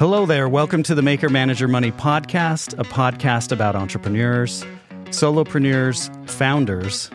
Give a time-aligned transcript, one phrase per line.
[0.00, 0.48] Hello there.
[0.48, 4.64] Welcome to the Maker Manager Money podcast, a podcast about entrepreneurs,
[5.10, 7.10] solopreneurs, founders,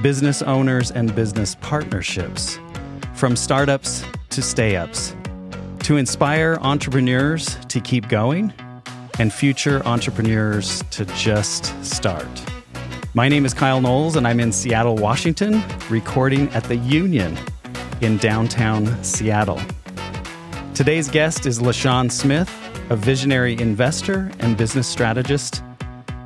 [0.00, 2.60] business owners, and business partnerships.
[3.14, 5.16] From startups to stay ups,
[5.80, 8.52] to inspire entrepreneurs to keep going
[9.18, 12.28] and future entrepreneurs to just start.
[13.12, 17.36] My name is Kyle Knowles, and I'm in Seattle, Washington, recording at the Union
[18.00, 19.60] in downtown Seattle.
[20.74, 22.48] Today's guest is LaSean Smith,
[22.90, 25.62] a visionary investor and business strategist.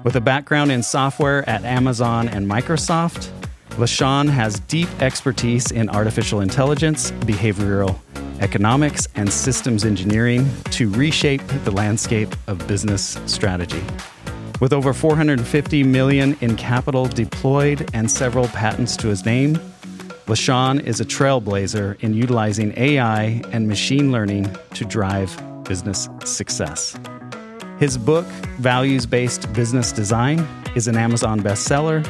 [0.04, 3.30] With a background in software at Amazon and Microsoft,
[3.78, 7.98] LaSean has deep expertise in artificial intelligence, behavioral
[8.40, 13.82] economics, and systems engineering to reshape the landscape of business strategy.
[14.60, 19.58] With over 450 million in capital deployed and several patents to his name,
[20.26, 26.96] LaSean is a trailblazer in utilizing AI and machine learning to drive business success.
[27.78, 28.24] His book,
[28.58, 30.38] Values Based Business Design,
[30.74, 32.02] is an Amazon bestseller,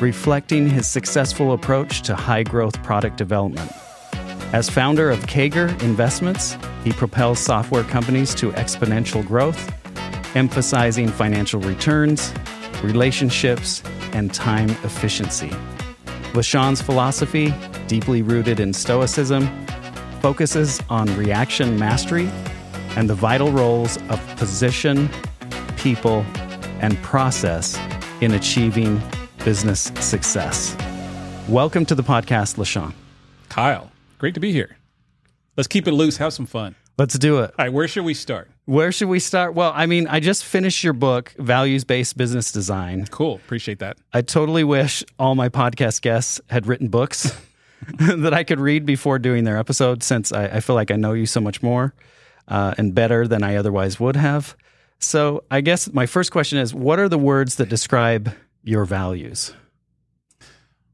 [0.00, 3.70] reflecting his successful approach to high growth product development.
[4.54, 9.70] As founder of CAGR Investments, he propels software companies to exponential growth,
[10.34, 12.32] emphasizing financial returns,
[12.82, 15.52] relationships, and time efficiency.
[16.32, 17.52] LaSean's philosophy,
[17.88, 19.48] deeply rooted in Stoicism,
[20.20, 22.28] focuses on reaction mastery
[22.90, 25.10] and the vital roles of position,
[25.76, 26.24] people,
[26.80, 27.76] and process
[28.20, 29.02] in achieving
[29.44, 30.76] business success.
[31.48, 32.92] Welcome to the podcast, LaSean.
[33.48, 34.76] Kyle, great to be here.
[35.56, 36.76] Let's keep it loose, have some fun.
[36.96, 37.50] Let's do it.
[37.58, 38.48] All right, where should we start?
[38.70, 39.54] Where should we start?
[39.54, 43.04] Well, I mean, I just finished your book, Values Based Business Design.
[43.10, 43.34] Cool.
[43.34, 43.98] Appreciate that.
[44.12, 47.36] I totally wish all my podcast guests had written books
[47.98, 51.14] that I could read before doing their episode, since I, I feel like I know
[51.14, 51.94] you so much more
[52.46, 54.56] uh, and better than I otherwise would have.
[55.00, 59.52] So, I guess my first question is what are the words that describe your values?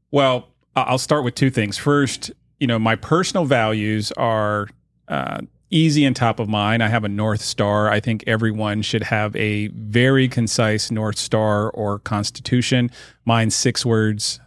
[0.09, 1.77] Well, I'll start with two things.
[1.77, 4.67] First, you know, my personal values are
[5.09, 6.81] uh, easy and top of mind.
[6.81, 7.89] I have a North Star.
[7.89, 12.91] I think everyone should have a very concise North Star or constitution.
[13.25, 14.39] Mine's six words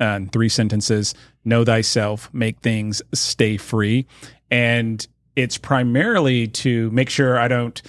[0.00, 1.14] and three sentences
[1.46, 4.06] Know thyself, make things stay free.
[4.50, 7.82] And it's primarily to make sure I don't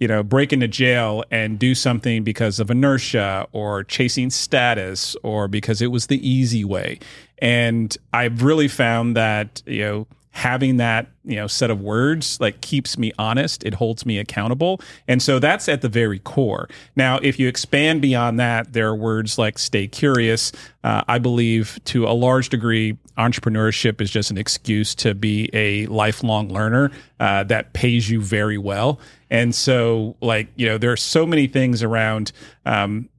[0.00, 5.46] you know, break into jail and do something because of inertia or chasing status or
[5.46, 6.98] because it was the easy way.
[7.38, 12.60] And I've really found that, you know, having that you know set of words like
[12.60, 13.64] keeps me honest.
[13.64, 14.80] It holds me accountable.
[15.08, 16.68] And so that's at the very core.
[16.96, 20.52] Now if you expand beyond that there are words like stay curious.
[20.82, 25.84] Uh, i believe to a large degree entrepreneurship is just an excuse to be a
[25.86, 28.98] lifelong learner uh, that pays you very well.
[29.28, 32.32] And so like you know there are so many things around
[32.64, 33.09] um,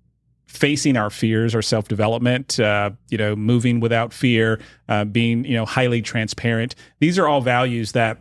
[0.51, 5.55] facing our fears, our self development, uh, you know, moving without fear, uh, being you
[5.55, 6.75] know highly transparent.
[6.99, 8.19] These are all values that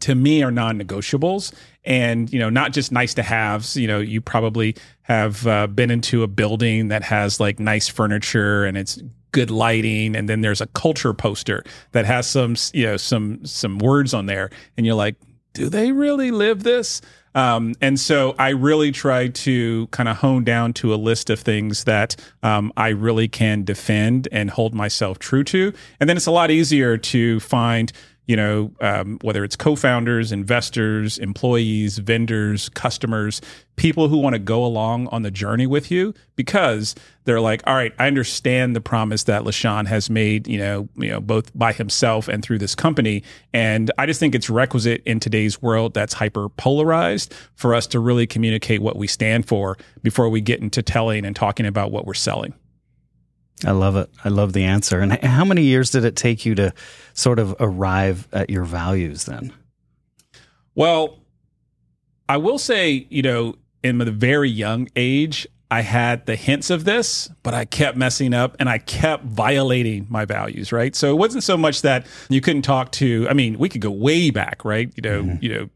[0.00, 1.52] to me are non-negotiables.
[1.84, 3.76] And you know not just nice to haves.
[3.76, 8.64] You know you probably have uh, been into a building that has like nice furniture
[8.64, 9.00] and it's
[9.32, 10.14] good lighting.
[10.14, 14.26] And then there's a culture poster that has some you know some some words on
[14.26, 14.50] there.
[14.76, 15.16] And you're like
[15.54, 17.00] do they really live this
[17.38, 21.38] um, and so I really try to kind of hone down to a list of
[21.38, 25.72] things that um, I really can defend and hold myself true to.
[26.00, 27.92] And then it's a lot easier to find
[28.28, 33.40] you know, um, whether it's co-founders, investors, employees, vendors, customers,
[33.76, 36.94] people who want to go along on the journey with you because
[37.24, 41.08] they're like, all right, I understand the promise that LaSean has made, you know, you
[41.08, 43.22] know, both by himself and through this company.
[43.54, 47.98] And I just think it's requisite in today's world that's hyper polarized for us to
[47.98, 52.04] really communicate what we stand for before we get into telling and talking about what
[52.04, 52.52] we're selling.
[53.64, 54.10] I love it.
[54.24, 55.00] I love the answer.
[55.00, 56.72] And how many years did it take you to
[57.14, 59.52] sort of arrive at your values then?
[60.74, 61.18] Well,
[62.28, 66.84] I will say, you know, in the very young age, I had the hints of
[66.84, 70.94] this, but I kept messing up and I kept violating my values, right?
[70.94, 73.90] So it wasn't so much that you couldn't talk to, I mean, we could go
[73.90, 74.90] way back, right?
[74.96, 75.44] You know, mm-hmm.
[75.44, 75.68] you know,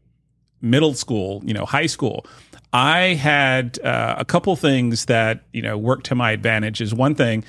[0.61, 2.25] middle school, you know, high school.
[2.71, 7.13] I had uh, a couple things that, you know, worked to my advantage is one
[7.13, 7.43] thing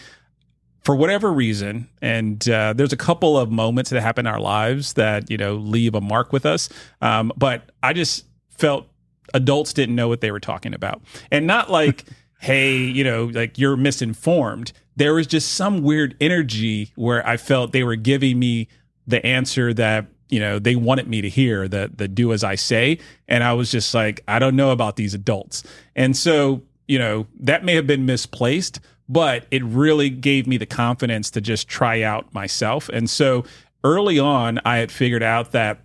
[0.84, 4.92] for whatever reason, and uh, there's a couple of moments that happen in our lives
[4.94, 6.68] that you know leave a mark with us.
[7.00, 8.86] Um, but I just felt
[9.32, 12.04] adults didn't know what they were talking about, and not like,
[12.40, 14.72] hey, you know, like you're misinformed.
[14.96, 18.68] There was just some weird energy where I felt they were giving me
[19.06, 22.56] the answer that you know they wanted me to hear the the do as I
[22.56, 25.64] say, and I was just like, I don't know about these adults,
[25.96, 30.66] and so you know that may have been misplaced, but it really gave me the
[30.66, 33.44] confidence to just try out myself, and so
[33.84, 35.80] early on, I had figured out that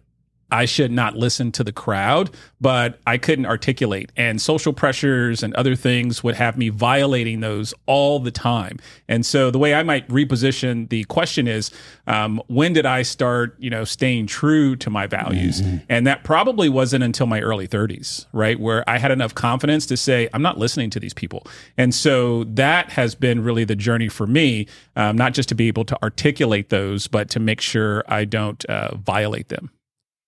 [0.52, 2.30] I should not listen to the crowd,
[2.60, 4.12] but I couldn't articulate.
[4.18, 8.80] And social pressures and other things would have me violating those all the time.
[9.08, 11.72] And so the way I might reposition the question is,
[12.08, 15.62] um, when did I start, you know, staying true to my values?
[15.62, 15.78] Mm-hmm.
[15.90, 19.98] And that probably wasn't until my early 30s, right, where I had enough confidence to
[19.98, 21.46] say, I'm not listening to these people.
[21.78, 25.68] And so that has been really the journey for me, um, not just to be
[25.68, 29.72] able to articulate those, but to make sure I don't uh, violate them.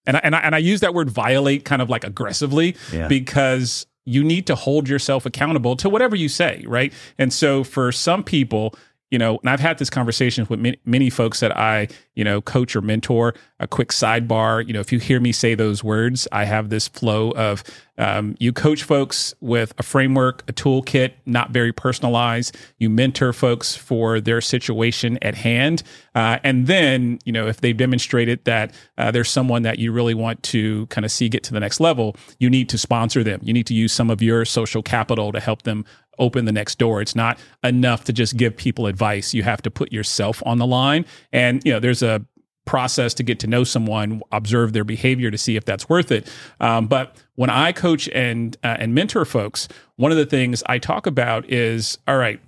[0.06, 3.08] And I, and I, and I use that word violate kind of like aggressively yeah.
[3.08, 6.92] because you need to hold yourself accountable to whatever you say, right?
[7.18, 8.74] And so for some people,
[9.12, 12.42] you know, and I've had this conversation with many, many, folks that I, you know,
[12.42, 13.36] coach or mentor.
[13.60, 16.88] A quick sidebar, you know, if you hear me say those words, I have this
[16.88, 17.64] flow of
[17.98, 22.58] um, you coach folks with a framework, a toolkit, not very personalized.
[22.80, 25.84] You mentor folks for their situation at hand,
[26.16, 30.14] uh, and then, you know, if they've demonstrated that uh, there's someone that you really
[30.14, 33.42] want to kind of see get to the next level, you need to sponsor them.
[33.44, 35.86] You need to use some of your social capital to help them
[36.22, 37.02] open the next door.
[37.02, 39.34] It's not enough to just give people advice.
[39.34, 41.06] You have to put yourself on the line.
[41.34, 42.26] And, you know, there's a
[42.66, 46.32] process to get to know someone, observe their behavior to see if that's worth it.
[46.60, 50.78] Um, but when I coach and uh, and mentor folks, one of the things I
[50.78, 52.40] talk about is, all right,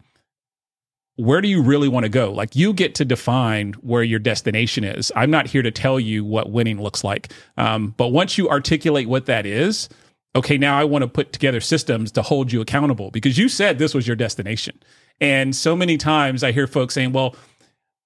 [1.16, 2.32] where do you really want to go?
[2.32, 5.12] Like you get to define where your destination is.
[5.16, 7.32] I'm not here to tell you what winning looks like.
[7.58, 9.90] Um, but once you articulate what that is,
[10.36, 13.78] okay, now I want to put together systems to hold you accountable because you said
[13.78, 14.80] this was your destination.
[15.22, 17.36] And so many times I hear folks saying, well,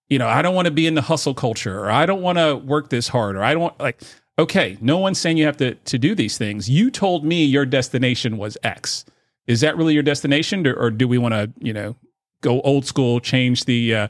[0.10, 2.38] you know, I don't want to be in the hustle culture or I don't want
[2.38, 4.02] to work this hard or I don't like,
[4.40, 6.70] okay, no one's saying you have to, to do these things.
[6.70, 9.06] You told me your destination was X.
[9.48, 11.96] Is that really your destination or, or do we want to, you know,
[12.42, 14.08] go old school, change the uh,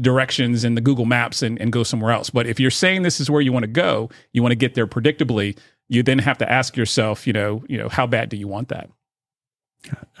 [0.00, 2.30] directions in the Google Maps and, and go somewhere else?
[2.30, 4.74] But if you're saying this is where you want to go, you want to get
[4.74, 5.56] there predictably,
[5.88, 8.68] you then have to ask yourself, you know, you know, how bad do you want
[8.68, 8.90] that?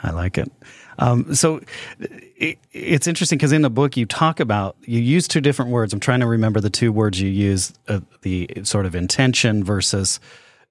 [0.02, 0.52] I like it.
[0.98, 1.60] Um, so
[1.98, 5.92] it, it's interesting because in the book you talk about you use two different words.
[5.92, 10.20] I'm trying to remember the two words you use: uh, the sort of intention versus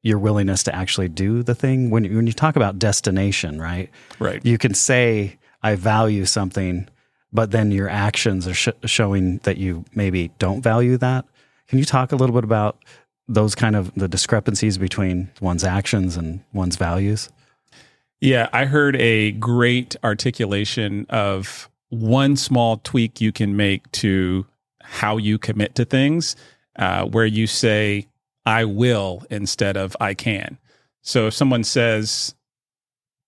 [0.03, 1.89] your willingness to actually do the thing.
[1.89, 3.89] When you, when you talk about destination, right?
[4.19, 4.45] Right.
[4.45, 6.87] You can say I value something,
[7.31, 11.25] but then your actions are sh- showing that you maybe don't value that.
[11.67, 12.77] Can you talk a little bit about
[13.27, 17.29] those kind of the discrepancies between one's actions and one's values?
[18.21, 24.45] Yeah, I heard a great articulation of one small tweak you can make to
[24.81, 26.35] how you commit to things,
[26.77, 28.07] uh, where you say,
[28.45, 30.57] I will instead of I can.
[31.01, 32.35] So if someone says,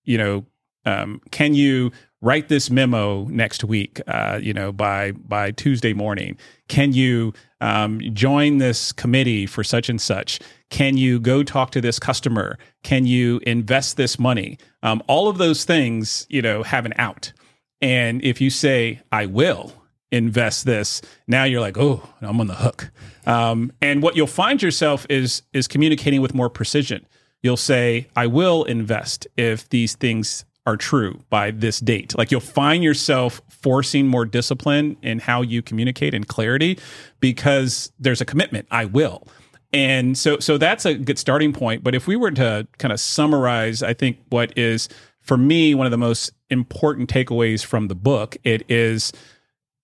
[0.03, 0.45] you know,
[0.85, 1.91] um, can you
[2.25, 6.35] write this memo next week, uh, you know, by by Tuesday morning?
[6.67, 10.39] Can you um, join this committee for such and such?
[10.71, 12.57] Can you go talk to this customer?
[12.81, 14.57] Can you invest this money?
[14.81, 17.31] Um, all of those things, you know, have an out.
[17.79, 19.71] And if you say, I will
[20.11, 22.89] invest this, now you're like, oh, I'm on the hook.
[23.27, 27.05] Um, and what you'll find yourself is is communicating with more precision.
[27.43, 32.17] You'll say, I will invest if these things are true by this date.
[32.17, 36.79] Like you'll find yourself forcing more discipline in how you communicate and clarity
[37.19, 38.67] because there's a commitment.
[38.71, 39.27] I will.
[39.73, 42.99] And so so that's a good starting point, but if we were to kind of
[42.99, 44.89] summarize I think what is
[45.21, 49.11] for me one of the most important takeaways from the book, it is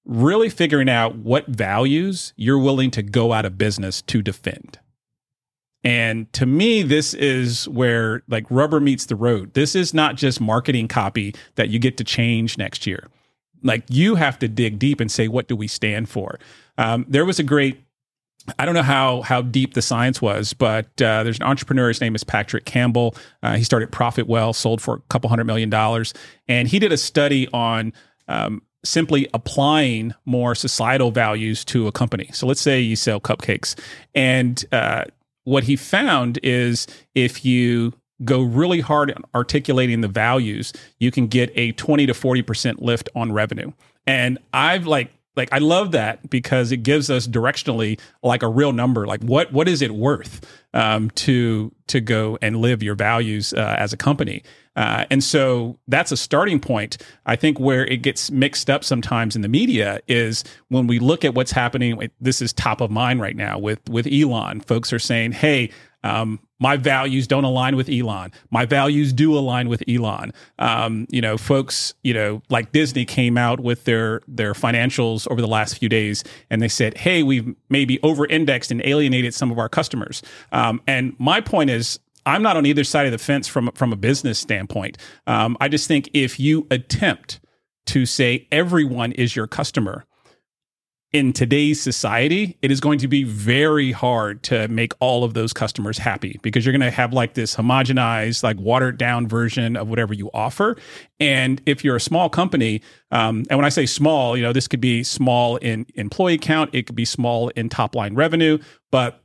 [0.05, 4.79] really figuring out what values you're willing to go out of business to defend.
[5.83, 9.53] And to me, this is where like rubber meets the road.
[9.53, 13.07] This is not just marketing copy that you get to change next year.
[13.63, 16.39] Like you have to dig deep and say, what do we stand for?
[16.77, 17.83] Um, there was a great,
[18.57, 21.89] I don't know how how deep the science was, but uh, there's an entrepreneur.
[21.89, 23.15] His name is Patrick Campbell.
[23.43, 26.13] Uh, he started Profitwell, sold for a couple hundred million dollars,
[26.47, 27.93] and he did a study on
[28.27, 32.29] um, simply applying more societal values to a company.
[32.33, 33.79] So let's say you sell cupcakes,
[34.15, 35.05] and uh,
[35.43, 37.93] what he found is if you
[38.23, 43.31] go really hard articulating the values, you can get a 20 to 40% lift on
[43.31, 43.71] revenue.
[44.05, 48.73] And I've like like I love that because it gives us directionally like a real
[48.73, 49.07] number.
[49.07, 50.41] Like what what is it worth?
[50.73, 54.43] Um, to to go and live your values uh, as a company.
[54.75, 56.97] Uh, and so that's a starting point.
[57.25, 61.25] I think where it gets mixed up sometimes in the media is when we look
[61.25, 62.09] at what's happening.
[62.21, 64.61] This is top of mind right now with with Elon.
[64.61, 65.71] Folks are saying, "Hey,
[66.03, 68.31] um, my values don't align with Elon.
[68.49, 70.31] My values do align with Elon.
[70.59, 75.41] Um, you know, folks, you know, like Disney came out with their their financials over
[75.41, 79.59] the last few days, and they said, "Hey, we've maybe over-indexed and alienated some of
[79.59, 83.47] our customers." Um, and my point is, I'm not on either side of the fence
[83.47, 84.97] from from a business standpoint.
[85.27, 87.39] Um, I just think if you attempt
[87.87, 90.05] to say everyone is your customer,
[91.13, 95.51] in today's society, it is going to be very hard to make all of those
[95.51, 99.89] customers happy because you're going to have like this homogenized, like watered down version of
[99.89, 100.77] whatever you offer.
[101.19, 104.69] And if you're a small company, um, and when I say small, you know, this
[104.69, 108.57] could be small in employee count, it could be small in top line revenue,
[108.89, 109.20] but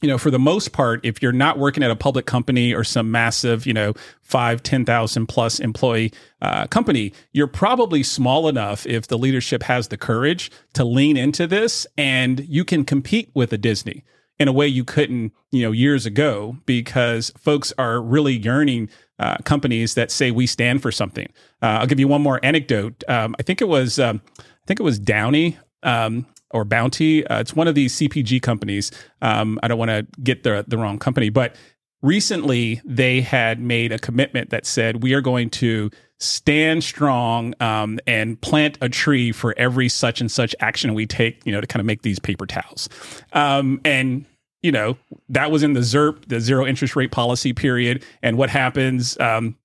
[0.00, 2.84] you know, for the most part, if you're not working at a public company or
[2.84, 3.92] some massive, you know,
[4.22, 9.96] five, 10,000 plus employee uh, company, you're probably small enough if the leadership has the
[9.98, 14.04] courage to lean into this and you can compete with a Disney
[14.38, 18.88] in a way you couldn't, you know, years ago because folks are really yearning
[19.18, 21.28] uh, companies that say we stand for something.
[21.62, 23.04] Uh, I'll give you one more anecdote.
[23.06, 25.58] Um, I think it was, um, I think it was Downy.
[25.82, 27.26] Um, or Bounty.
[27.26, 28.90] Uh, it's one of these CPG companies.
[29.22, 31.56] Um, I don't want to get the the wrong company, but
[32.02, 37.98] recently they had made a commitment that said we are going to stand strong um,
[38.06, 41.44] and plant a tree for every such and such action we take.
[41.44, 42.88] You know, to kind of make these paper towels.
[43.32, 44.24] Um, and
[44.62, 44.96] you know
[45.28, 48.04] that was in the ZIRP, the zero interest rate policy period.
[48.22, 49.18] And what happens?
[49.18, 49.56] Um,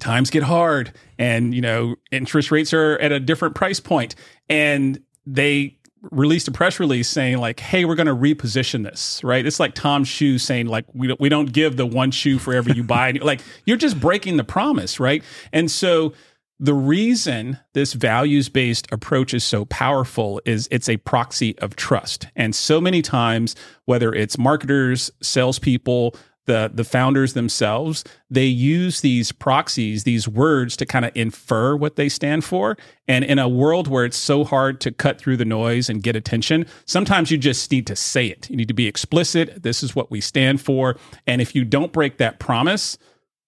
[0.00, 4.14] times get hard, and you know interest rates are at a different price point,
[4.48, 5.76] and they
[6.10, 9.44] released a press release saying like, "Hey, we're going to reposition this." Right?
[9.44, 12.54] It's like Tom's Shoe saying like, "We don't, we don't give the one shoe for
[12.54, 15.22] every you buy." like you're just breaking the promise, right?
[15.52, 16.12] And so
[16.60, 22.28] the reason this values based approach is so powerful is it's a proxy of trust.
[22.36, 23.56] And so many times,
[23.86, 26.14] whether it's marketers, salespeople,
[26.46, 31.96] the the founders themselves they use these proxies these words to kind of infer what
[31.96, 32.76] they stand for.
[33.06, 36.16] And in a world where it's so hard to cut through the noise and get
[36.16, 38.48] attention sometimes you just need to say it.
[38.50, 40.96] You need to be explicit this is what we stand for.
[41.26, 42.98] And if you don't break that promise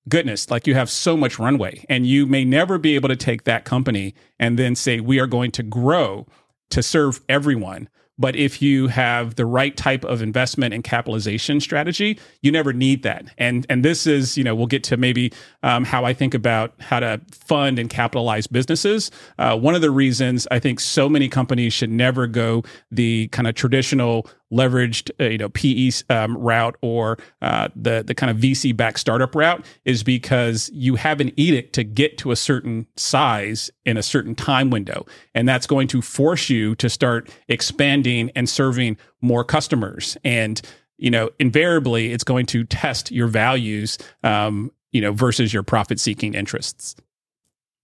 [0.08, 1.84] goodness like you have so much runway.
[1.88, 5.26] And you may never be able to take that company and then say we are
[5.26, 6.26] going to grow
[6.70, 7.88] to serve everyone
[8.18, 13.02] but if you have the right type of investment and capitalization strategy, you never need
[13.02, 13.26] that.
[13.38, 15.32] And and this is, you know, we'll get to maybe
[15.62, 19.10] um, how I think about how to fund and capitalize businesses.
[19.38, 23.46] Uh, one of the reasons I think so many companies should never go the kind
[23.46, 28.36] of traditional leveraged uh, you know PE um, route or uh, the the kind of
[28.36, 32.86] VC backed startup route is because you have an edict to get to a certain
[32.96, 38.30] size in a certain time window, and that's going to force you to start expanding
[38.34, 40.16] and serving more customers.
[40.24, 40.60] And
[40.98, 46.00] you know invariably it's going to test your values um, you know versus your profit
[46.00, 46.96] seeking interests.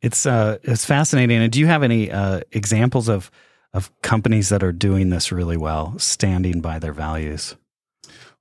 [0.00, 1.42] It's uh it's fascinating.
[1.42, 3.31] And do you have any uh examples of
[3.75, 7.57] of companies that are doing this really well, standing by their values?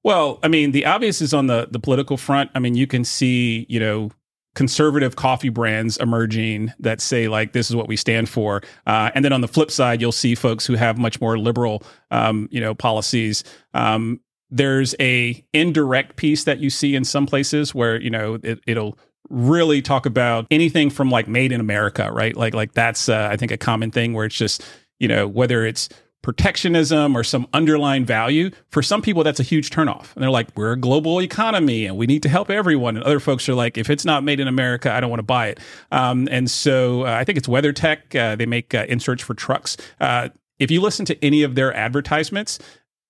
[0.04, 2.52] Well, I mean, the obvious is on the the political front.
[2.56, 4.12] I mean, you can see, you know,
[4.56, 9.24] conservative coffee brands emerging that say like this is what we stand for uh, and
[9.24, 12.60] then on the flip side you'll see folks who have much more liberal um, you
[12.60, 14.20] know policies um,
[14.50, 18.98] there's a indirect piece that you see in some places where you know it, it'll
[19.30, 23.38] really talk about anything from like made in america right like like that's uh, i
[23.38, 24.62] think a common thing where it's just
[25.02, 25.90] you know, whether it's
[26.22, 30.14] protectionism or some underlying value, for some people that's a huge turnoff.
[30.14, 32.96] And they're like, we're a global economy and we need to help everyone.
[32.96, 35.24] And other folks are like, if it's not made in America, I don't want to
[35.24, 35.60] buy it.
[35.92, 38.16] Um, and so uh, I think it's WeatherTech.
[38.16, 39.78] Uh, they make uh, inserts for trucks.
[40.00, 40.30] Uh,
[40.60, 42.60] if you listen to any of their advertisements,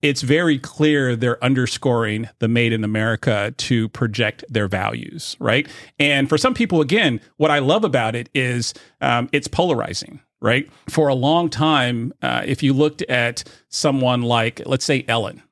[0.01, 5.67] it's very clear they're underscoring the made in America to project their values, right?
[5.99, 10.69] And for some people, again, what I love about it is um, it's polarizing, right?
[10.89, 15.43] For a long time, uh, if you looked at someone like, let's say, Ellen,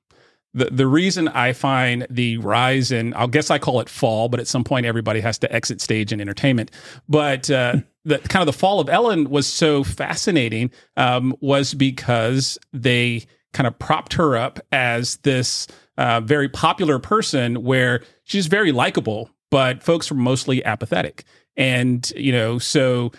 [0.54, 4.40] the, the reason I find the rise in, I guess I call it fall, but
[4.40, 6.72] at some point everybody has to exit stage in entertainment.
[7.08, 12.58] But uh, the kind of the fall of Ellen was so fascinating um, was because
[12.74, 15.68] they kind of propped her up as this
[15.98, 21.26] uh, very popular person where she's very likable, but folks were mostly apathetic.
[21.58, 23.12] And, you know, so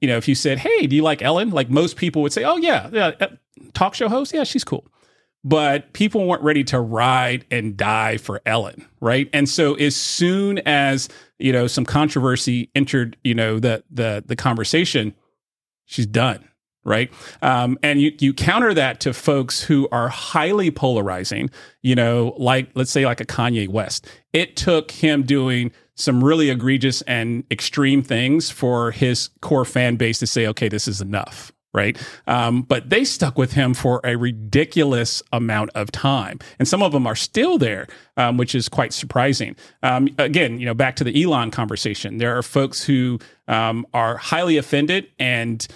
[0.00, 2.44] you know, if you said, "Hey, do you like Ellen?" Like most people would say,
[2.44, 3.28] "Oh yeah, yeah, uh,
[3.74, 4.86] talk show host, yeah, she's cool."
[5.42, 9.28] but people weren't ready to ride and die for Ellen, right?
[9.32, 14.36] And so as soon as, you know, some controversy entered, you know, the the the
[14.36, 15.14] conversation,
[15.86, 16.46] she's done,
[16.84, 17.10] right?
[17.40, 21.48] Um, and you you counter that to folks who are highly polarizing,
[21.82, 24.06] you know, like let's say like a Kanye West.
[24.32, 30.18] It took him doing some really egregious and extreme things for his core fan base
[30.20, 31.96] to say, okay, this is enough, right?
[32.26, 36.92] Um, but they stuck with him for a ridiculous amount of time, and some of
[36.92, 39.56] them are still there, um, which is quite surprising.
[39.82, 44.16] Um, again, you know, back to the Elon conversation, there are folks who um, are
[44.16, 45.66] highly offended and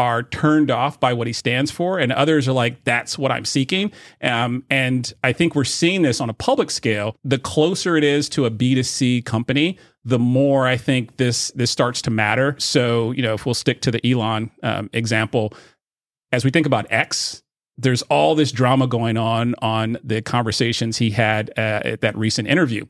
[0.00, 3.44] are turned off by what he stands for, and others are like, "That's what I'm
[3.44, 3.92] seeking."
[4.22, 7.16] Um, and I think we're seeing this on a public scale.
[7.22, 12.00] The closer it is to a B2C company, the more I think this this starts
[12.02, 12.56] to matter.
[12.58, 15.52] So, you know, if we'll stick to the Elon um, example,
[16.32, 17.42] as we think about X,
[17.76, 22.48] there's all this drama going on on the conversations he had uh, at that recent
[22.48, 22.86] interview.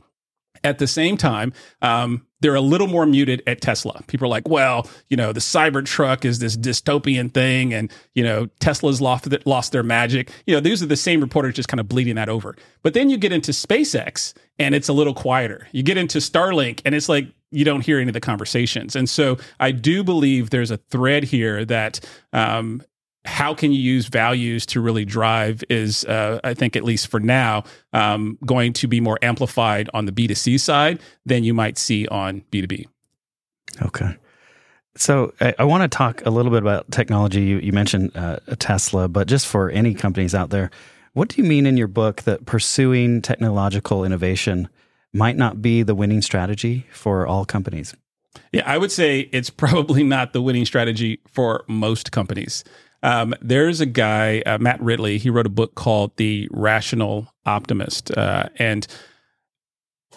[0.63, 4.03] At the same time, um, they're a little more muted at Tesla.
[4.07, 8.47] People are like, well, you know, the Cybertruck is this dystopian thing, and you know,
[8.61, 10.31] Tesla's lost lost their magic.
[10.47, 12.57] You know, these are the same reporters just kind of bleeding that over.
[12.83, 15.69] But then you get into SpaceX, and it's a little quieter.
[15.73, 18.95] You get into Starlink, and it's like you don't hear any of the conversations.
[18.95, 22.01] And so I do believe there's a thread here that
[22.33, 22.83] um,
[23.25, 27.21] how can you use values to really drive is uh, i think at least for
[27.21, 27.63] now
[27.93, 32.43] um, going to be more amplified on the b2c side than you might see on
[32.51, 32.87] b2b
[33.83, 34.17] okay.
[34.97, 37.43] So i, I want to talk a little bit about technology.
[37.43, 40.71] You, you mentioned uh, tesla but just for any companies out there
[41.13, 44.69] what do you mean in your book that pursuing technological innovation
[45.13, 47.95] might not be the winning strategy for all companies?
[48.53, 52.65] Yeah i would say it's probably not the winning strategy for most companies
[53.03, 55.19] um, there's a guy, uh, Matt Ridley.
[55.19, 58.87] He wrote a book called The Rational Optimist, uh, and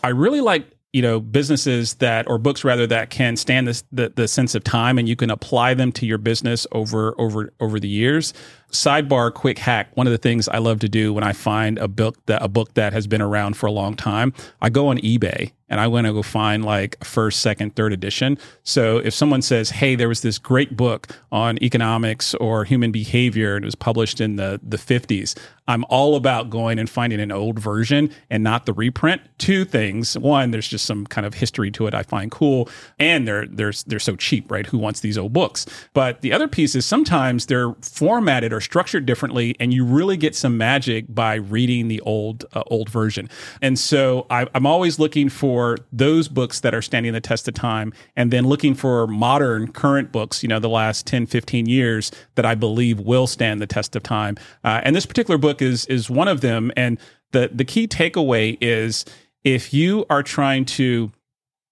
[0.03, 4.09] I really like you know businesses that or books rather that can stand this the,
[4.15, 7.79] the sense of time and you can apply them to your business over over over
[7.79, 8.31] the years
[8.73, 11.87] sidebar quick hack one of the things i love to do when i find a
[11.87, 14.97] book that a book that has been around for a long time i go on
[14.99, 18.37] ebay and I want to go find like first, second, third edition.
[18.61, 23.55] So if someone says, "Hey, there was this great book on economics or human behavior
[23.55, 25.33] and it was published in the the 50s,"
[25.67, 29.23] I'm all about going and finding an old version and not the reprint.
[29.39, 32.69] Two things: one, there's just some kind of history to it I find cool,
[32.99, 34.67] and they're they're they're so cheap, right?
[34.67, 35.65] Who wants these old books?
[35.93, 40.35] But the other piece is sometimes they're formatted or structured differently, and you really get
[40.35, 43.29] some magic by reading the old uh, old version.
[43.61, 47.53] And so I, I'm always looking for those books that are standing the test of
[47.53, 52.11] time and then looking for modern current books you know the last 10 15 years
[52.35, 55.85] that i believe will stand the test of time uh, and this particular book is
[55.85, 56.99] is one of them and
[57.31, 59.05] the the key takeaway is
[59.43, 61.11] if you are trying to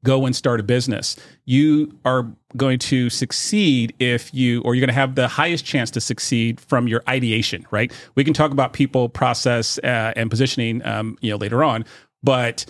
[0.03, 1.15] go and start a business.
[1.45, 5.91] You are going to succeed if you or you're going to have the highest chance
[5.91, 7.91] to succeed from your ideation right?
[8.15, 11.85] We can talk about people process uh, and positioning um, you know later on
[12.23, 12.65] but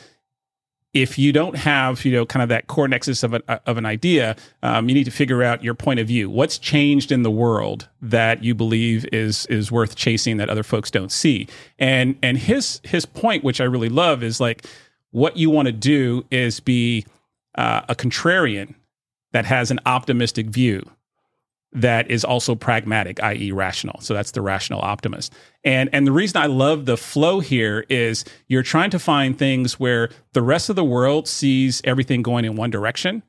[0.94, 3.86] if you don't have you know kind of that core nexus of, a, of an
[3.86, 6.30] idea um, you need to figure out your point of view.
[6.30, 10.92] What's changed in the world that you believe is is worth chasing that other folks
[10.92, 11.48] don't see?
[11.80, 14.66] And and his his point which i really love is like
[15.12, 17.06] what you want to do is be
[17.56, 18.76] uh, a contrarian
[19.34, 20.84] that has an optimistic view
[21.74, 24.00] that is also pragmatic, i.e., rational.
[24.02, 25.34] So that's the rational optimist.
[25.64, 29.80] And and the reason I love the flow here is you're trying to find things
[29.80, 33.24] where the rest of the world sees everything going in one direction,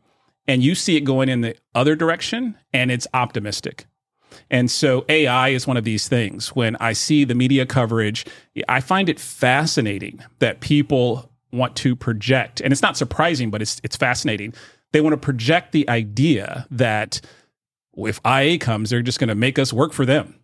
[0.48, 3.86] and you see it going in the other direction, and it's optimistic.
[4.50, 6.48] And so AI is one of these things.
[6.48, 8.24] When I see the media coverage,
[8.68, 13.80] I find it fascinating that people want to project, and it's not surprising, but it's
[13.84, 14.54] it's fascinating.
[14.92, 17.20] They want to project the idea that
[17.96, 20.34] if IA comes, they're just going to make us work for them.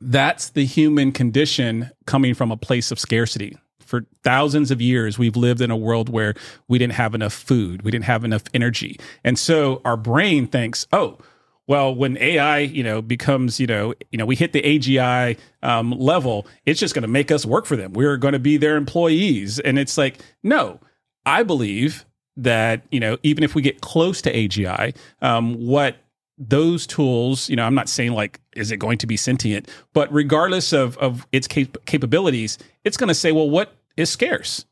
[0.00, 3.56] That's the human condition coming from a place of scarcity.
[3.80, 6.34] For thousands of years, we've lived in a world where
[6.68, 8.98] we didn't have enough food, we didn't have enough energy.
[9.24, 11.18] And so our brain thinks, oh,
[11.66, 15.90] well, when AI, you know, becomes, you know, you know, we hit the AGI um,
[15.92, 17.92] level, it's just going to make us work for them.
[17.92, 20.80] We're going to be their employees, and it's like, no,
[21.24, 22.04] I believe
[22.36, 25.96] that you know, even if we get close to AGI, um, what
[26.38, 30.12] those tools, you know, I'm not saying like, is it going to be sentient, but
[30.12, 34.66] regardless of, of its cap- capabilities, it's going to say, well, what is scarce?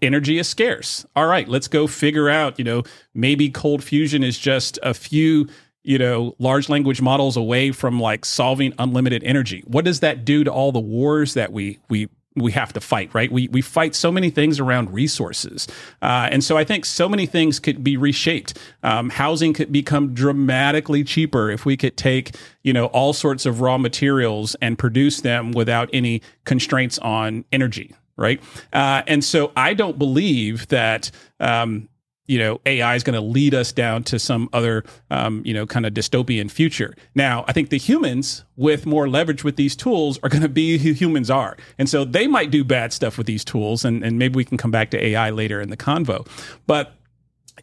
[0.00, 1.04] Energy is scarce.
[1.14, 2.84] All right, let's go figure out, you know,
[3.14, 5.48] maybe cold fusion is just a few
[5.84, 9.62] you know, large language models away from like solving unlimited energy?
[9.66, 13.12] What does that do to all the wars that we we we have to fight,
[13.14, 13.30] right?
[13.30, 15.68] We we fight so many things around resources,
[16.00, 18.58] uh, and so I think so many things could be reshaped.
[18.82, 23.60] Um, housing could become dramatically cheaper if we could take you know all sorts of
[23.60, 28.40] raw materials and produce them without any constraints on energy, right?
[28.72, 31.88] Uh, and so I don't believe that um,
[32.26, 35.66] you know AI is going to lead us down to some other um, you know
[35.66, 36.94] kind of dystopian future.
[37.14, 40.78] Now, I think the humans with more leverage with these tools are going to be
[40.78, 44.18] who humans are, and so they might do bad stuff with these tools, and, and
[44.18, 46.26] maybe we can come back to AI later in the convo,
[46.66, 46.94] but.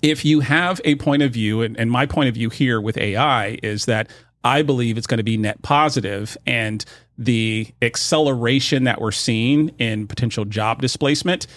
[0.04, 2.96] If you have a point of view, and, and my point of view here with
[2.96, 4.08] AI is that
[4.44, 6.86] I believe it's going to be net positive, and
[7.18, 11.48] the acceleration that we're seeing in potential job displacement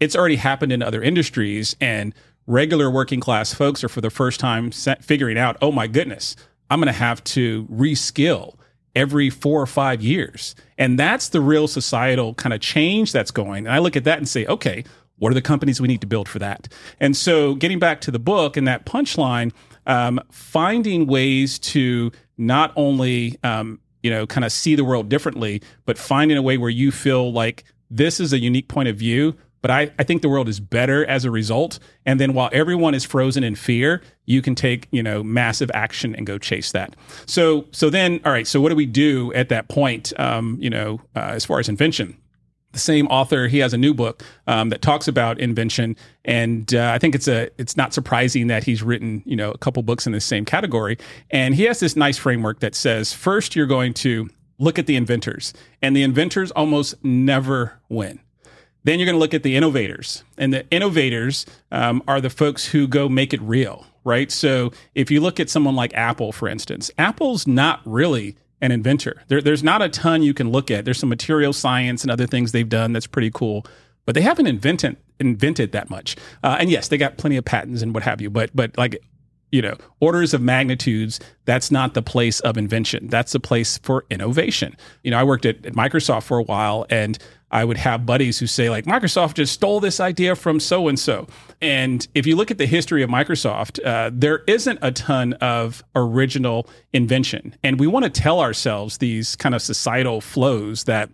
[0.00, 2.14] it's already happened in other industries and
[2.48, 6.34] regular working class folks are for the first time figuring out, oh my goodness,
[6.70, 8.54] I'm going to have to reskill
[8.96, 10.56] every four or five years.
[10.78, 13.66] And that's the real societal kind of change that's going.
[13.66, 14.82] And I look at that and say, okay,
[15.18, 16.68] what are the companies we need to build for that?
[16.98, 19.52] And so, getting back to the book and that punchline,
[19.86, 25.60] um, finding ways to not only um, you know kind of see the world differently,
[25.86, 29.34] but finding a way where you feel like this is a unique point of view
[29.60, 31.78] but I, I think the world is better as a result.
[32.06, 36.14] And then while everyone is frozen in fear, you can take, you know, massive action
[36.14, 36.94] and go chase that.
[37.26, 40.70] So, so then, all right, so what do we do at that point, um, you
[40.70, 42.16] know, uh, as far as invention?
[42.72, 46.90] The same author, he has a new book um, that talks about invention, and uh,
[46.94, 50.06] I think it's a it's not surprising that he's written you know a couple books
[50.06, 50.98] in the same category.
[51.30, 54.96] And he has this nice framework that says first you're going to look at the
[54.96, 58.20] inventors, and the inventors almost never win
[58.84, 62.66] then you're going to look at the innovators, and the innovators um, are the folks
[62.66, 64.30] who go make it real, right?
[64.30, 69.22] So if you look at someone like Apple, for instance, Apple's not really an inventor.
[69.28, 70.84] There, there's not a ton you can look at.
[70.84, 73.66] There's some material science and other things they've done that's pretty cool,
[74.04, 76.16] but they haven't invented invented that much.
[76.42, 79.02] Uh, and yes, they got plenty of patents and what have you, but but like
[79.50, 84.04] you know orders of magnitudes that's not the place of invention that's the place for
[84.10, 87.18] innovation you know i worked at, at microsoft for a while and
[87.50, 90.98] I would have buddies who say, like, Microsoft just stole this idea from so and
[90.98, 91.26] so.
[91.62, 95.82] And if you look at the history of Microsoft, uh, there isn't a ton of
[95.96, 97.54] original invention.
[97.62, 101.10] And we want to tell ourselves these kind of societal flows that,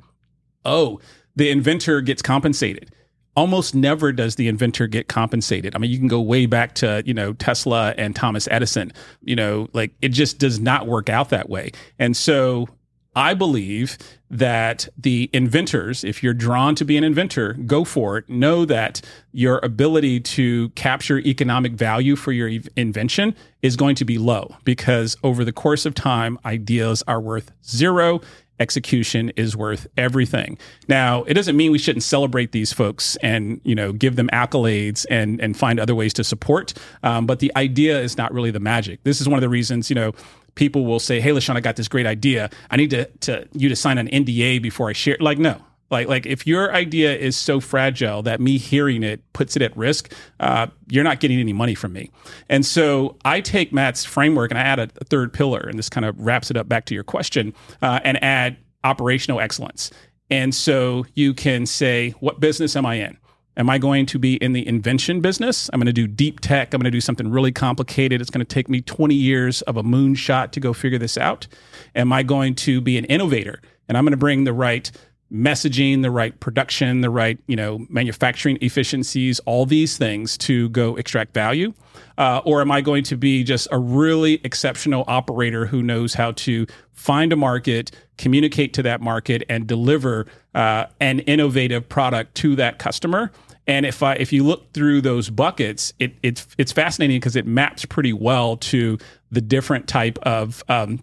[0.64, 1.01] oh,
[1.37, 2.93] the inventor gets compensated.
[3.37, 5.75] Almost never does the inventor get compensated.
[5.75, 8.92] I mean, you can go way back to, you know, Tesla and Thomas Edison.
[9.23, 11.73] You know, like it just does not work out that way.
[11.99, 12.68] And so
[13.16, 13.97] I believe
[14.31, 18.29] that the inventors, if you're drawn to be an inventor, go for it.
[18.29, 19.01] Know that
[19.33, 25.16] your ability to capture economic value for your invention is going to be low because
[25.23, 28.20] over the course of time, ideas are worth zero.
[28.61, 30.59] Execution is worth everything.
[30.88, 35.07] Now, it doesn't mean we shouldn't celebrate these folks and you know give them accolades
[35.11, 36.75] and and find other ways to support.
[37.03, 39.03] Um, but the idea is not really the magic.
[39.05, 40.12] This is one of the reasons you know
[40.55, 42.51] people will say, "Hey, LaSean, I got this great idea.
[42.71, 45.61] I need to, to you to sign an NDA before I share." Like, no,
[45.94, 49.74] like like if your idea is so fragile that me hearing it puts it at
[49.76, 52.11] risk, uh, you're not getting any money from me.
[52.48, 55.88] And so I take Matt's framework and I add a, a third pillar, and this
[55.88, 59.90] kind of wraps it up back to your question, uh, and add operational excellence.
[60.30, 63.16] And so you can say, what business am I in?
[63.57, 65.70] Am I going to be in the invention business?
[65.72, 66.74] I'm going to do deep tech.
[66.74, 68.20] I'm going to do something really complicated.
[68.20, 71.46] It's going to take me 20 years of a moonshot to go figure this out.
[71.94, 73.61] Am I going to be an innovator?
[73.88, 74.90] And I'm going to bring the right
[75.33, 80.97] messaging, the right production, the right, you know, manufacturing efficiencies, all these things to go
[80.97, 81.73] extract value?
[82.19, 86.33] Uh, or am I going to be just a really exceptional operator who knows how
[86.33, 92.57] to find a market, communicate to that market, and deliver uh, an innovative product to
[92.57, 93.33] that customer?
[93.67, 97.47] And if I if you look through those buckets, it, it's it's fascinating because it
[97.47, 98.99] maps pretty well to
[99.31, 101.03] the different type of um,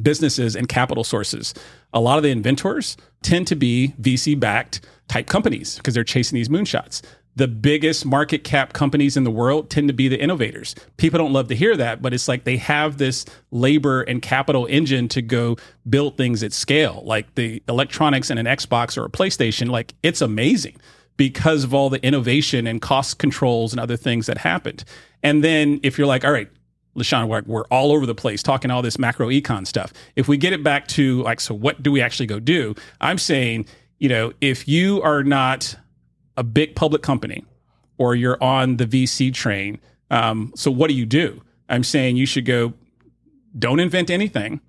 [0.00, 1.54] businesses and capital sources.
[1.92, 6.36] A lot of the inventors tend to be VC backed type companies because they're chasing
[6.36, 7.02] these moonshots.
[7.36, 10.74] The biggest market cap companies in the world tend to be the innovators.
[10.96, 14.66] People don't love to hear that, but it's like they have this labor and capital
[14.66, 15.56] engine to go
[15.88, 19.70] build things at scale, like the electronics in an Xbox or a PlayStation.
[19.70, 20.78] Like it's amazing
[21.16, 24.82] because of all the innovation and cost controls and other things that happened.
[25.22, 26.50] And then if you're like, all right,
[26.94, 29.92] LaSean, we're, we're all over the place talking all this macro econ stuff.
[30.16, 32.74] If we get it back to like, so what do we actually go do?
[33.00, 33.66] I'm saying,
[33.98, 35.76] you know, if you are not
[36.36, 37.44] a big public company
[37.98, 41.42] or you're on the VC train, um, so what do you do?
[41.68, 42.72] I'm saying you should go
[43.58, 44.60] don't invent anything,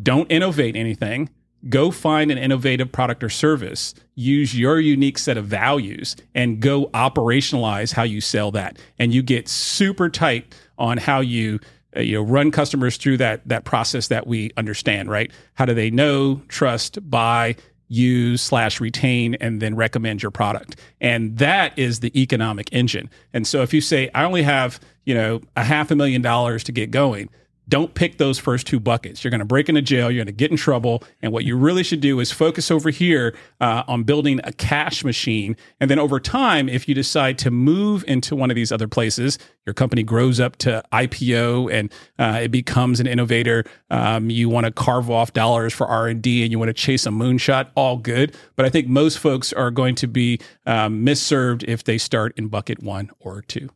[0.00, 1.30] don't innovate anything.
[1.68, 6.88] Go find an innovative product or service, use your unique set of values, and go
[6.88, 8.78] operationalize how you sell that.
[8.98, 11.60] And you get super tight on how you
[11.96, 15.30] uh, you know run customers through that that process that we understand right?
[15.54, 17.56] How do they know trust buy
[17.88, 20.76] use slash retain and then recommend your product?
[21.00, 23.10] And that is the economic engine.
[23.32, 26.64] And so if you say i only have you know a half a million dollars
[26.64, 27.28] to get going
[27.68, 29.24] don't pick those first two buckets.
[29.24, 30.10] You're going to break into jail.
[30.10, 31.02] You're going to get in trouble.
[31.22, 35.04] And what you really should do is focus over here uh, on building a cash
[35.04, 35.56] machine.
[35.80, 39.38] And then over time, if you decide to move into one of these other places,
[39.64, 43.64] your company grows up to IPO and uh, it becomes an innovator.
[43.90, 46.74] Um, you want to carve off dollars for R and D, and you want to
[46.74, 47.68] chase a moonshot.
[47.74, 51.98] All good, but I think most folks are going to be um, misserved if they
[51.98, 53.70] start in bucket one or two.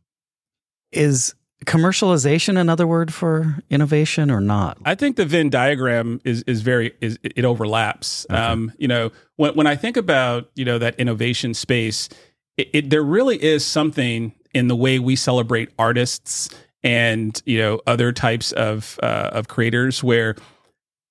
[0.93, 4.79] Is commercialization another word for innovation or not?
[4.85, 8.27] I think the venn diagram is is very is it overlaps.
[8.31, 8.41] Okay.
[8.41, 12.09] um you know when when i think about you know that innovation space
[12.57, 16.51] it, it, there really is something in the way we celebrate artists
[16.83, 20.37] and you know other types of uh, of creators where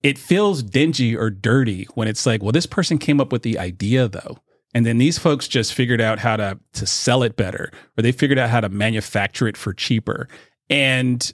[0.03, 3.57] it feels dingy or dirty when it's like well this person came up with the
[3.57, 4.37] idea though
[4.77, 8.11] and then these folks just figured out how to to sell it better, or they
[8.11, 10.27] figured out how to manufacture it for cheaper.
[10.69, 11.33] And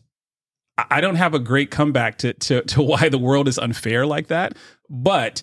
[0.77, 4.27] I don't have a great comeback to to, to why the world is unfair like
[4.27, 4.55] that.
[4.89, 5.41] But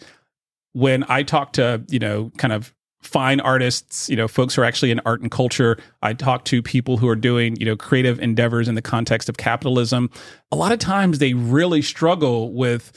[0.72, 4.64] when I talk to you know kind of fine artists, you know, folks who are
[4.64, 5.78] actually in art and culture.
[6.02, 9.38] I talk to people who are doing, you know, creative endeavors in the context of
[9.38, 10.10] capitalism.
[10.52, 12.92] A lot of times they really struggle with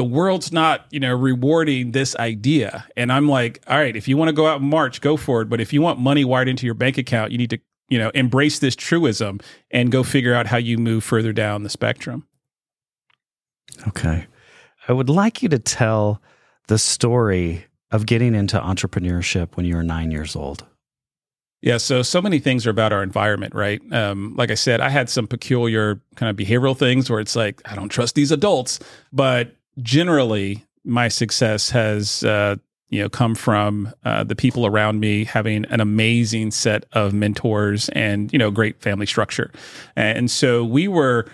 [0.00, 2.86] the world's not, you know, rewarding this idea.
[2.96, 5.42] And I'm like, all right, if you want to go out and march, go for
[5.42, 5.50] it.
[5.50, 7.58] But if you want money wired into your bank account, you need to,
[7.90, 11.68] you know, embrace this truism and go figure out how you move further down the
[11.68, 12.26] spectrum.
[13.88, 14.26] Okay.
[14.88, 16.22] I would like you to tell
[16.68, 20.64] the story of getting into entrepreneurship when you were nine years old.
[21.60, 23.82] Yeah, so so many things are about our environment, right?
[23.92, 27.60] Um, like I said, I had some peculiar kind of behavioral things where it's like
[27.66, 28.78] I don't trust these adults,
[29.12, 32.56] but generally my success has uh,
[32.88, 37.88] you know come from uh, the people around me having an amazing set of mentors
[37.90, 39.50] and you know great family structure.
[39.96, 41.26] And so we were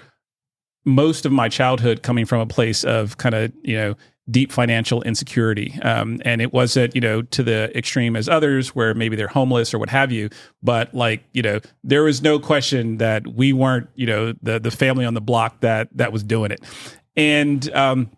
[0.84, 3.94] most of my childhood coming from a place of kind of you know
[4.28, 5.78] deep financial insecurity.
[5.82, 9.72] Um, and it wasn't you know to the extreme as others where maybe they're homeless
[9.72, 10.28] or what have you
[10.62, 14.70] but like you know there was no question that we weren't you know the the
[14.70, 16.60] family on the block that that was doing it.
[17.16, 18.10] And um,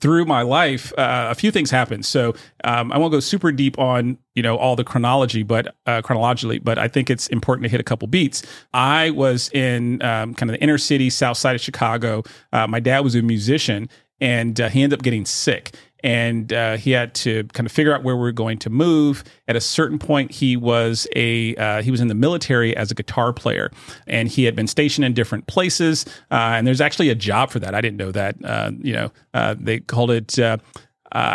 [0.00, 2.04] through my life, uh, a few things happened.
[2.04, 6.02] So um, I won't go super deep on you know all the chronology, but uh,
[6.02, 8.42] chronologically, but I think it's important to hit a couple beats.
[8.74, 12.22] I was in um, kind of the inner city, south side of Chicago.
[12.52, 13.88] Uh, my dad was a musician,
[14.20, 15.74] and uh, he ended up getting sick
[16.06, 19.24] and uh, he had to kind of figure out where we are going to move.
[19.48, 22.94] At a certain point, he was a uh, he was in the military as a
[22.94, 23.72] guitar player,
[24.06, 26.06] and he had been stationed in different places.
[26.30, 27.74] Uh, and there's actually a job for that.
[27.74, 28.36] I didn't know that.
[28.44, 30.38] Uh, you know, uh, they called it.
[30.38, 30.58] Uh,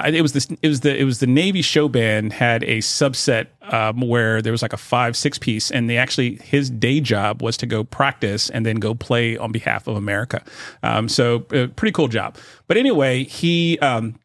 [0.05, 0.47] it was this.
[0.61, 0.95] It was the.
[0.97, 4.77] It was the Navy show band had a subset um, where there was like a
[4.77, 8.77] five six piece, and they actually his day job was to go practice and then
[8.77, 10.41] go play on behalf of America.
[10.81, 12.37] Um, so pretty cool job.
[12.67, 14.15] But anyway, he um,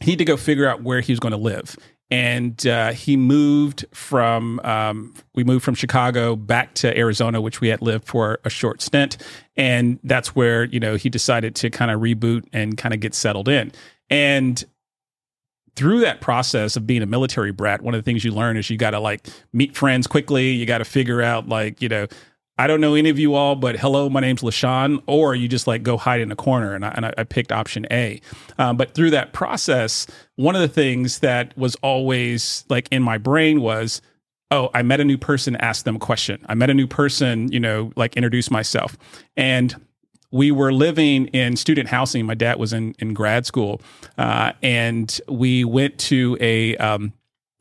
[0.00, 1.76] he had to go figure out where he was going to live.
[2.10, 7.68] And uh, he moved from, um, we moved from Chicago back to Arizona, which we
[7.68, 9.16] had lived for a short stint.
[9.56, 13.14] And that's where, you know, he decided to kind of reboot and kind of get
[13.14, 13.72] settled in.
[14.10, 14.62] And
[15.76, 18.70] through that process of being a military brat, one of the things you learn is
[18.70, 20.50] you got to like meet friends quickly.
[20.50, 22.06] You got to figure out like, you know,
[22.56, 25.66] I don't know any of you all, but hello, my name's LaSean, or you just
[25.66, 26.74] like go hide in a corner.
[26.74, 28.20] And I, and I picked option A.
[28.58, 33.18] Um, but through that process, one of the things that was always like in my
[33.18, 34.00] brain was,
[34.52, 36.44] oh, I met a new person, ask them a question.
[36.48, 38.96] I met a new person, you know, like introduce myself.
[39.36, 39.74] And
[40.30, 42.24] we were living in student housing.
[42.24, 43.80] My dad was in, in grad school.
[44.16, 47.12] Uh, and we went to a, um,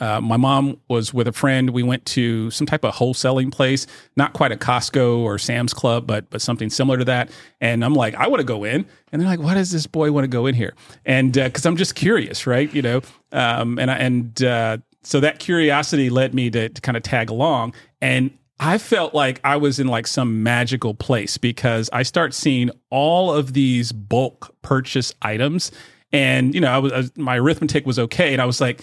[0.03, 1.69] uh, my mom was with a friend.
[1.69, 3.87] We went to some type of wholesaling place,
[4.17, 7.31] not quite a Costco or Sam's Club, but but something similar to that.
[7.61, 8.85] And I'm like, I want to go in.
[9.13, 10.73] And they're like, why does this boy want to go in here?
[11.05, 12.73] And because uh, I'm just curious, right?
[12.73, 17.03] You know, um, and and uh, so that curiosity led me to, to kind of
[17.03, 17.73] tag along.
[18.01, 22.71] And I felt like I was in like some magical place because I start seeing
[22.89, 25.71] all of these bulk purchase items,
[26.11, 28.81] and you know, I was, I was my arithmetic was okay, and I was like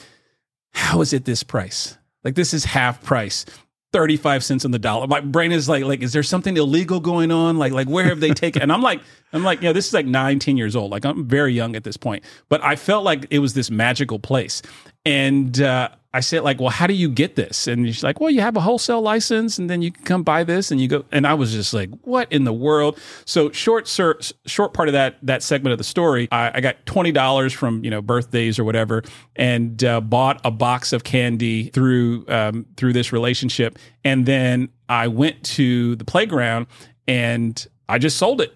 [0.73, 1.99] how is it this price?
[2.25, 3.47] Like this is half price.
[3.93, 5.07] 35 cents on the dollar.
[5.09, 7.59] My brain is like, like, is there something illegal going on?
[7.59, 8.63] Like, like where have they taken?
[8.63, 9.01] and I'm like,
[9.33, 10.91] I'm like, you know, this is like nine, 10 years old.
[10.93, 14.21] Like I'm very young at this point, but I felt like it was this magical
[14.21, 14.63] place.
[15.05, 17.69] And, uh, I said, like, well, how do you get this?
[17.69, 20.43] And she's like, well, you have a wholesale license and then you can come buy
[20.43, 21.05] this and you go.
[21.13, 22.99] And I was just like, what in the world?
[23.27, 26.85] So short, sir, short part of that, that segment of the story, I, I got
[26.85, 29.05] $20 from, you know, birthdays or whatever
[29.37, 33.79] and uh, bought a box of candy through, um, through this relationship.
[34.03, 36.67] And then I went to the playground
[37.07, 38.53] and I just sold it.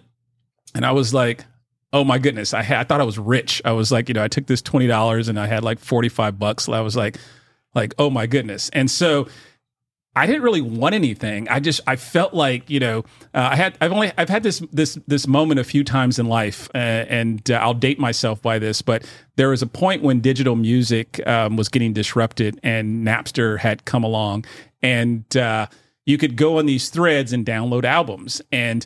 [0.73, 1.45] And I was like,
[1.93, 3.61] oh my goodness, I, I thought I was rich.
[3.63, 6.67] I was like, you know, I took this $20 and I had like 45 bucks.
[6.67, 7.17] I was like,
[7.75, 8.69] like, oh my goodness.
[8.73, 9.27] And so
[10.15, 11.49] I didn't really want anything.
[11.49, 12.99] I just I felt like you know
[13.33, 16.27] uh, I had I've only I've had this this this moment a few times in
[16.27, 18.81] life, uh, and uh, I'll date myself by this.
[18.81, 23.83] But there was a point when digital music um, was getting disrupted, and Napster had
[23.83, 24.45] come along,
[24.81, 25.67] and uh,
[26.05, 28.85] you could go on these threads and download albums, and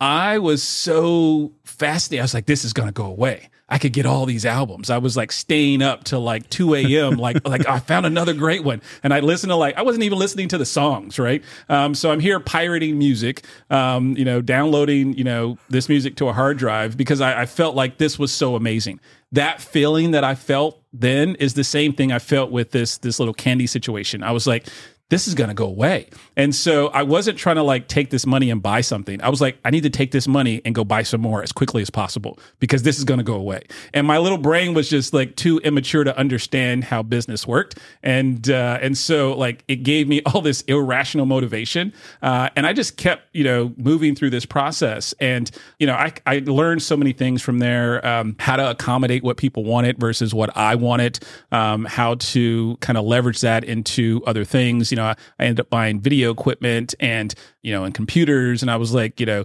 [0.00, 2.20] I was so fascinated.
[2.20, 3.48] I was like, this is going to go away.
[3.68, 4.90] I could get all these albums.
[4.90, 7.16] I was like staying up till like 2 a.m.
[7.16, 8.82] like, like I found another great one.
[9.02, 11.42] And I listened to like, I wasn't even listening to the songs, right?
[11.68, 16.28] Um, so I'm here pirating music, um, you know, downloading, you know, this music to
[16.28, 19.00] a hard drive because I, I felt like this was so amazing.
[19.32, 23.18] That feeling that I felt then is the same thing I felt with this, this
[23.18, 24.22] little candy situation.
[24.22, 24.68] I was like,
[25.10, 26.08] this is going to go away.
[26.34, 29.20] And so I wasn't trying to like take this money and buy something.
[29.20, 31.52] I was like, I need to take this money and go buy some more as
[31.52, 33.64] quickly as possible because this is going to go away.
[33.92, 37.78] And my little brain was just like too immature to understand how business worked.
[38.02, 41.92] And, uh, and so like it gave me all this irrational motivation.
[42.22, 45.12] Uh, and I just kept, you know, moving through this process.
[45.20, 49.22] And, you know, I, I learned so many things from there, um, how to accommodate
[49.22, 51.18] what people wanted versus what I wanted,
[51.52, 55.58] um, how to kind of leverage that into other things you know, I, I ended
[55.58, 58.62] up buying video equipment and, you know, and computers.
[58.62, 59.42] And I was like, you know,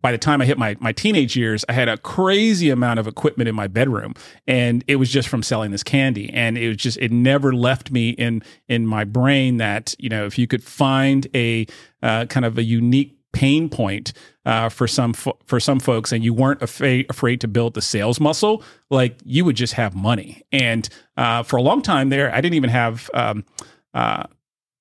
[0.00, 3.06] by the time I hit my my teenage years, I had a crazy amount of
[3.06, 4.14] equipment in my bedroom,
[4.46, 6.30] and it was just from selling this candy.
[6.32, 10.24] And it was just it never left me in in my brain that you know
[10.24, 11.66] if you could find a
[12.02, 14.12] uh, kind of a unique pain point
[14.46, 17.82] uh, for some fo- for some folks, and you weren't afraid afraid to build the
[17.82, 20.42] sales muscle, like you would just have money.
[20.52, 23.10] And uh, for a long time there, I didn't even have.
[23.12, 23.44] Um,
[23.92, 24.24] uh,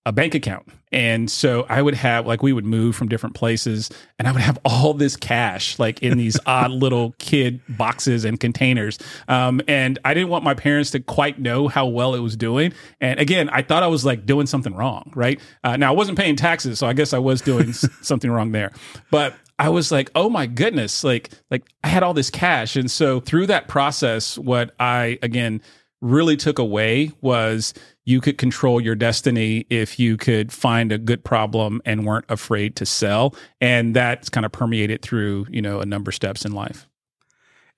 [0.05, 0.67] a bank account.
[0.91, 4.41] And so I would have like we would move from different places and I would
[4.41, 8.97] have all this cash like in these odd little kid boxes and containers.
[9.27, 12.73] Um, and I didn't want my parents to quite know how well it was doing.
[12.99, 15.39] And again, I thought I was like doing something wrong, right?
[15.63, 18.71] Uh, now I wasn't paying taxes, so I guess I was doing something wrong there.
[19.11, 22.77] But I was like, oh my goodness, like like I had all this cash.
[22.77, 25.61] And so through that process, what I again
[26.01, 27.73] really took away was
[28.05, 32.75] you could control your destiny if you could find a good problem and weren't afraid
[32.77, 33.35] to sell.
[33.61, 36.88] And that's kind of permeated through, you know, a number of steps in life.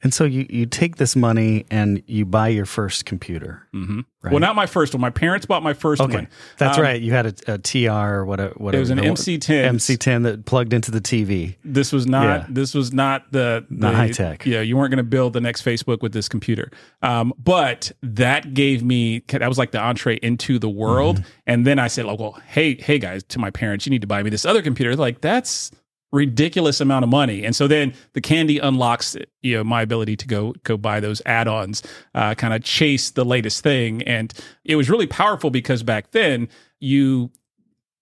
[0.03, 3.67] And so you, you take this money and you buy your first computer.
[3.73, 4.01] Mm-hmm.
[4.23, 4.31] Right?
[4.31, 5.01] Well, not my first one.
[5.01, 6.13] My parents bought my first okay.
[6.13, 6.27] one.
[6.57, 7.01] That's um, right.
[7.01, 8.77] You had a, a TR or whatever, whatever.
[8.77, 9.71] It was an MC10.
[9.73, 11.55] MC10 that plugged into the TV.
[11.63, 12.23] This was not.
[12.23, 12.45] Yeah.
[12.49, 14.45] This was not the, the not high tech.
[14.45, 16.71] Yeah, you weren't going to build the next Facebook with this computer.
[17.01, 21.17] Um, but that gave me that was like the entree into the world.
[21.17, 21.29] Mm-hmm.
[21.47, 24.07] And then I said, like, well, hey, hey guys, to my parents, you need to
[24.07, 24.95] buy me this other computer.
[24.95, 25.71] Like that's
[26.12, 27.43] ridiculous amount of money.
[27.43, 31.21] And so then the candy unlocks you know my ability to go go buy those
[31.26, 31.84] add-ons,
[32.15, 34.02] uh, kind of chase the latest thing.
[34.04, 34.34] And
[34.65, 37.32] it was really powerful because back then you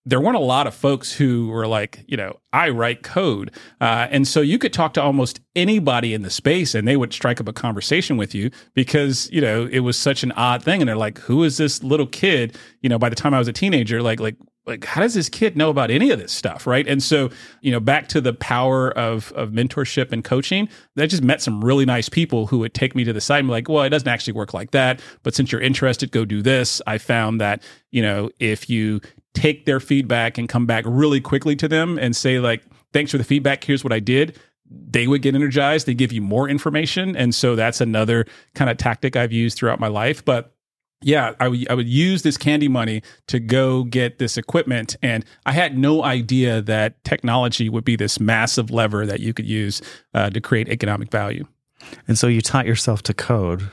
[0.06, 3.52] there weren't a lot of folks who were like, you know, I write code.
[3.80, 7.14] Uh, and so you could talk to almost anybody in the space and they would
[7.14, 10.82] strike up a conversation with you because, you know, it was such an odd thing.
[10.82, 12.58] And they're like, who is this little kid?
[12.82, 15.30] You know, by the time I was a teenager, like, like, like how does this
[15.30, 16.88] kid know about any of this stuff right?
[16.88, 17.30] And so
[17.62, 21.64] you know back to the power of of mentorship and coaching i just met some
[21.64, 23.90] really nice people who would take me to the side and be like well it
[23.90, 26.82] doesn't actually work like that but since you're interested go do this.
[26.88, 29.02] I found that you know if you
[29.34, 33.18] take their feedback and come back really quickly to them and say like thanks for
[33.18, 33.64] the feedback.
[33.64, 34.38] Here's what i did
[34.72, 35.88] they would get energized.
[35.88, 37.16] They give you more information.
[37.16, 40.24] And so that's another kind of tactic i've used throughout my life.
[40.24, 40.54] But
[41.02, 44.96] yeah, I, w- I would use this candy money to go get this equipment.
[45.02, 49.46] And I had no idea that technology would be this massive lever that you could
[49.46, 49.82] use
[50.14, 51.46] uh, to create economic value.
[52.08, 53.70] And so you taught yourself to code.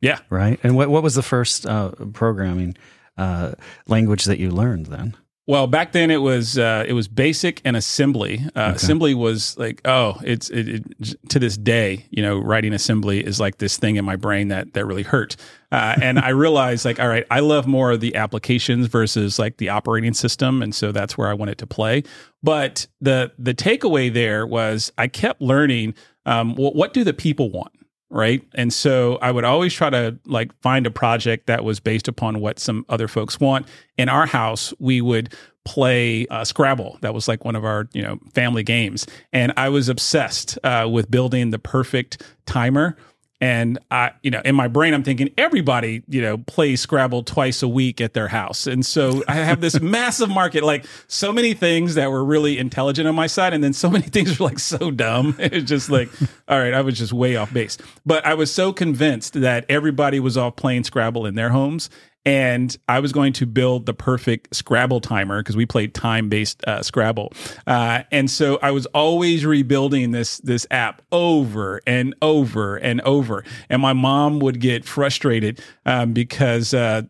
[0.00, 0.18] Yeah.
[0.28, 0.60] Right.
[0.62, 2.76] And what, what was the first uh, programming
[3.16, 3.52] uh,
[3.86, 5.16] language that you learned then?
[5.48, 8.44] Well, back then it was uh, it was basic and assembly.
[8.56, 8.76] Uh, okay.
[8.76, 13.38] Assembly was like oh, it's it, it, to this day, you know, writing assembly is
[13.38, 15.36] like this thing in my brain that that really hurt.
[15.70, 19.58] Uh, and I realized like all right, I love more of the applications versus like
[19.58, 22.02] the operating system, and so that's where I wanted to play.
[22.42, 25.94] But the the takeaway there was I kept learning
[26.24, 27.72] um, what, what do the people want
[28.10, 28.42] right?
[28.54, 32.40] And so i would always try to like find a project that was based upon
[32.40, 33.66] what some other folks want.
[33.96, 35.34] In our house we would
[35.64, 36.96] play uh, scrabble.
[37.00, 39.06] That was like one of our you know family games.
[39.32, 42.96] And i was obsessed uh, with building the perfect timer
[43.40, 47.62] and I, you know, in my brain, I'm thinking everybody, you know, plays Scrabble twice
[47.62, 48.66] a week at their house.
[48.66, 53.06] And so I have this massive market, like so many things that were really intelligent
[53.06, 53.52] on my side.
[53.52, 55.36] And then so many things were like so dumb.
[55.56, 56.10] It's just like,
[56.48, 57.78] all right, I was just way off base.
[58.04, 61.88] But I was so convinced that everybody was off playing Scrabble in their homes
[62.26, 66.62] and I was going to build the perfect Scrabble timer because we played time based
[66.66, 67.32] uh, Scrabble,
[67.66, 73.44] uh, and so I was always rebuilding this this app over and over and over,
[73.70, 76.74] and my mom would get frustrated um, because.
[76.74, 77.02] Uh,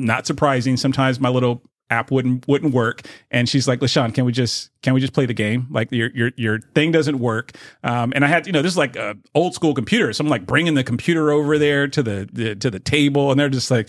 [0.00, 0.76] not surprising.
[0.76, 1.60] Sometimes my little
[1.90, 5.26] app wouldn't wouldn't work and she's like LaSean can we just can we just play
[5.26, 7.52] the game like your your your thing doesn't work
[7.82, 10.28] um, and I had you know this is like a old school computer so I'm
[10.28, 13.70] like bringing the computer over there to the, the to the table and they're just
[13.70, 13.88] like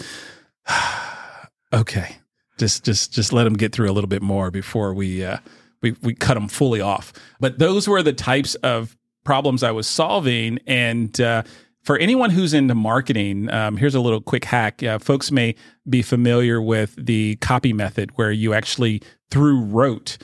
[1.74, 2.17] okay,
[2.57, 5.38] just just just let them get through a little bit more before we uh,
[5.82, 7.13] we we cut them fully off.
[7.39, 11.43] But those were the types of problems I was solving, and uh,
[11.84, 14.84] for anyone who's into marketing, um, here's a little quick hack.
[14.84, 15.55] Uh, folks may
[15.89, 19.01] be familiar with the copy method, where you actually
[19.32, 20.17] through rote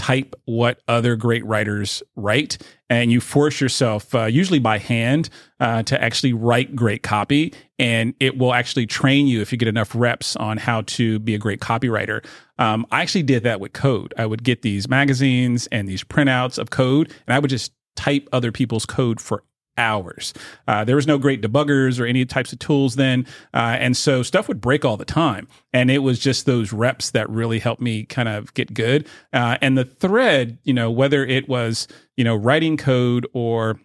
[0.00, 2.56] type what other great writers write
[2.88, 5.28] and you force yourself uh, usually by hand
[5.60, 9.68] uh, to actually write great copy and it will actually train you if you get
[9.68, 12.24] enough reps on how to be a great copywriter.
[12.58, 14.14] Um, i actually did that with code.
[14.16, 18.26] I would get these magazines and these printouts of code and i would just type
[18.32, 19.44] other people's code for
[19.80, 20.34] hours.
[20.68, 23.26] Uh, there was no great debuggers or any types of tools then.
[23.54, 25.48] Uh, and so stuff would break all the time.
[25.72, 29.08] And it was just those reps that really helped me kind of get good.
[29.32, 33.80] Uh, and the thread, you know, whether it was, you know, writing code or,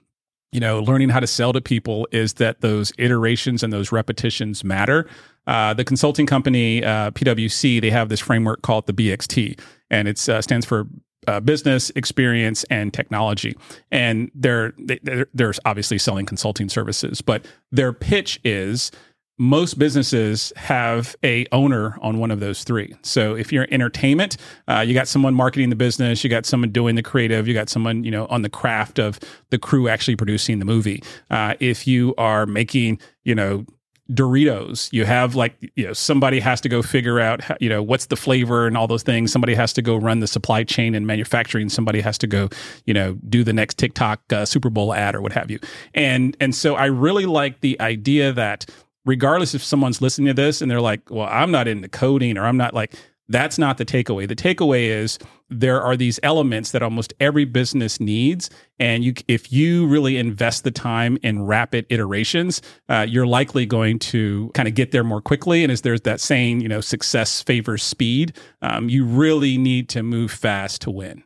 [0.52, 4.64] you know, learning how to sell to people is that those iterations and those repetitions
[4.64, 5.08] matter.
[5.48, 9.60] Uh, the consulting company uh, PwC they have this framework called the BXT,
[9.92, 10.88] and it uh, stands for
[11.28, 13.56] uh, business experience and technology.
[13.92, 18.92] And they're, they're they're obviously selling consulting services but their pitch is
[19.38, 22.96] most businesses have a owner on one of those three.
[23.02, 26.96] So if you're entertainment uh, you got someone marketing the business you got someone doing
[26.96, 29.20] the creative you got someone you know on the craft of
[29.50, 31.04] the crew actually producing the movie.
[31.30, 33.66] Uh, if you are making you know
[34.12, 34.92] Doritos.
[34.94, 38.06] You have like, you know, somebody has to go figure out, how, you know, what's
[38.06, 39.32] the flavor and all those things.
[39.32, 41.70] Somebody has to go run the supply chain and manufacturing.
[41.70, 42.50] Somebody has to go,
[42.86, 45.60] you know, do the next TikTok uh, Super Bowl ad or what have you.
[45.94, 48.66] And and so I really like the idea that
[49.06, 52.46] regardless if someone's listening to this and they're like, well, I'm not into coding or
[52.46, 52.96] I'm not like
[53.28, 54.28] that's not the takeaway.
[54.28, 55.18] The takeaway is
[55.50, 58.50] there are these elements that almost every business needs,
[58.80, 64.00] and you, if you really invest the time in rapid iterations, uh, you're likely going
[64.00, 65.64] to kind of get there more quickly.
[65.64, 68.38] And as there's that saying, you know, success favors speed.
[68.62, 71.24] Um, you really need to move fast to win.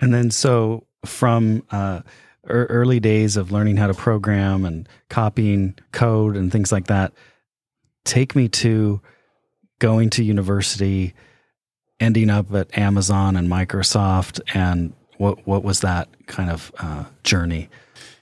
[0.00, 2.02] And then, so from uh,
[2.48, 7.12] early days of learning how to program and copying code and things like that,
[8.04, 9.00] take me to
[9.82, 11.12] going to university,
[11.98, 17.68] ending up at Amazon and Microsoft, and what what was that kind of uh, journey?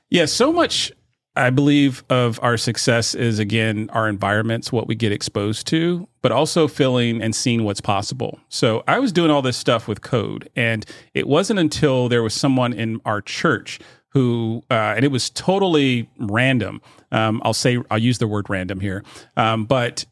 [0.09, 0.91] Yeah, so much
[1.37, 6.33] I believe of our success is again our environments, what we get exposed to, but
[6.33, 8.41] also feeling and seeing what's possible.
[8.49, 12.33] So I was doing all this stuff with code, and it wasn't until there was
[12.33, 13.79] someone in our church
[14.13, 16.81] who, uh, and it was totally random.
[17.13, 19.05] Um, I'll say I'll use the word random here,
[19.37, 20.07] um, but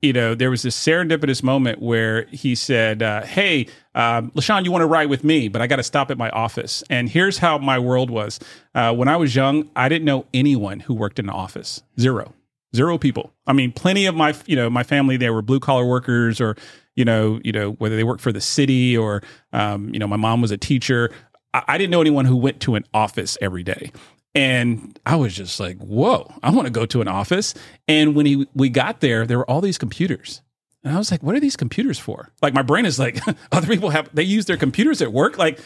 [0.00, 4.70] you know, there was this serendipitous moment where he said, uh, "Hey, um, LaSean, you
[4.70, 5.48] want to ride with me?
[5.48, 8.38] But I got to stop at my office." And here's how my world was:
[8.74, 11.82] uh, when I was young, I didn't know anyone who worked in an office.
[11.98, 12.32] Zero,
[12.76, 13.32] zero people.
[13.46, 16.56] I mean, plenty of my, you know, my family they were blue collar workers, or
[16.94, 19.22] you know, you know, whether they worked for the city or,
[19.52, 21.10] um, you know, my mom was a teacher.
[21.54, 23.92] I, I didn't know anyone who went to an office every day.
[24.38, 27.54] And I was just like, whoa, I want to go to an office.
[27.88, 30.42] And when he, we got there, there were all these computers.
[30.84, 32.30] And I was like, what are these computers for?
[32.40, 33.18] Like my brain is like,
[33.52, 35.38] other people have, they use their computers at work.
[35.38, 35.58] Like,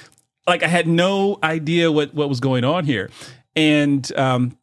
[0.46, 3.10] like I had no idea what, what was going on here.
[3.54, 4.56] And, um,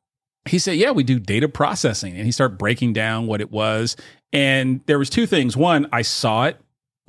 [0.45, 2.16] he said, yeah, we do data processing.
[2.16, 3.95] And he started breaking down what it was.
[4.34, 5.55] And there was two things.
[5.55, 6.60] One, I saw it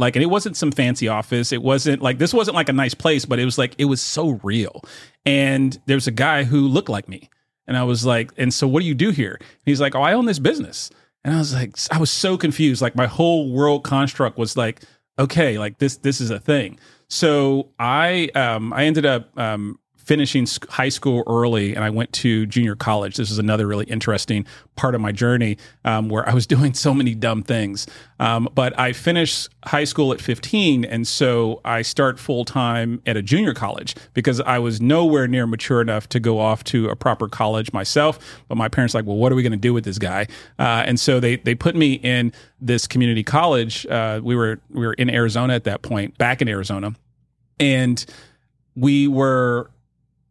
[0.01, 1.53] Like, and it wasn't some fancy office.
[1.53, 4.01] It wasn't like this wasn't like a nice place, but it was like it was
[4.01, 4.83] so real.
[5.27, 7.29] And there's a guy who looked like me,
[7.67, 9.37] and I was like, and so what do you do here?
[9.39, 10.91] And he's like, oh, I own this business.
[11.23, 12.81] And I was like, I was so confused.
[12.81, 14.81] Like my whole world construct was like,
[15.19, 16.79] okay, like this this is a thing.
[17.09, 19.79] So I um I ended up um
[20.11, 23.15] finishing high school early and I went to junior college.
[23.15, 24.45] This is another really interesting
[24.75, 27.87] part of my journey um, where I was doing so many dumb things.
[28.19, 30.85] Um, but I finished high school at 15.
[30.85, 35.47] And so I start full time at a junior college because I was nowhere near
[35.47, 38.19] mature enough to go off to a proper college myself.
[38.49, 40.27] But my parents like, well, what are we going to do with this guy?
[40.59, 43.87] Uh, and so they, they put me in this community college.
[43.87, 46.97] Uh, we were, we were in Arizona at that point, back in Arizona.
[47.61, 48.05] And
[48.75, 49.71] we were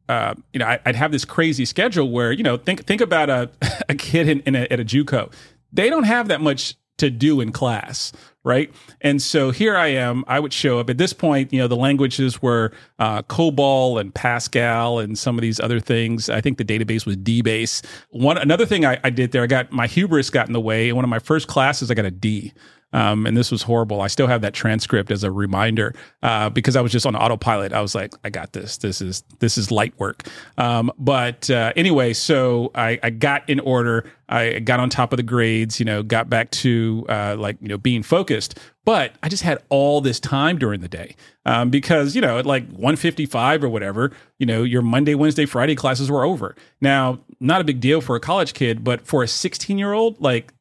[0.09, 3.29] uh, you know, I, would have this crazy schedule where, you know, think think about
[3.29, 3.49] a,
[3.89, 5.31] a kid in, in a, at a JUCO.
[5.71, 8.11] They don't have that much to do in class,
[8.43, 8.73] right?
[9.01, 10.25] And so here I am.
[10.27, 11.53] I would show up at this point.
[11.53, 16.29] You know, the languages were uh, COBOL and Pascal and some of these other things.
[16.29, 17.85] I think the database was DBase.
[18.09, 20.89] One another thing I, I did there, I got my hubris got in the way.
[20.89, 22.51] In one of my first classes, I got a D.
[22.93, 24.01] Um, and this was horrible.
[24.01, 27.71] I still have that transcript as a reminder uh, because I was just on autopilot.
[27.71, 28.77] I was like, I got this.
[28.77, 30.23] This is this is light work.
[30.57, 34.11] Um, but uh, anyway, so I, I, got in order.
[34.27, 35.79] I got on top of the grades.
[35.79, 38.57] You know, got back to uh, like you know being focused.
[38.85, 41.15] But I just had all this time during the day
[41.45, 45.75] um, because you know at like 155 or whatever, you know your Monday, Wednesday, Friday
[45.75, 46.55] classes were over.
[46.81, 50.19] Now, not a big deal for a college kid, but for a 16 year old,
[50.19, 50.53] like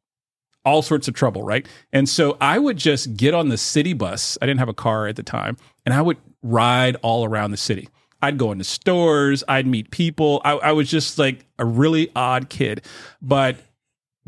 [0.68, 1.66] all sorts of trouble, right?
[1.92, 4.36] And so I would just get on the city bus.
[4.42, 5.56] I didn't have a car at the time,
[5.86, 7.88] and I would ride all around the city.
[8.20, 10.42] I'd go into stores, I'd meet people.
[10.44, 12.84] I, I was just like a really odd kid.
[13.22, 13.56] But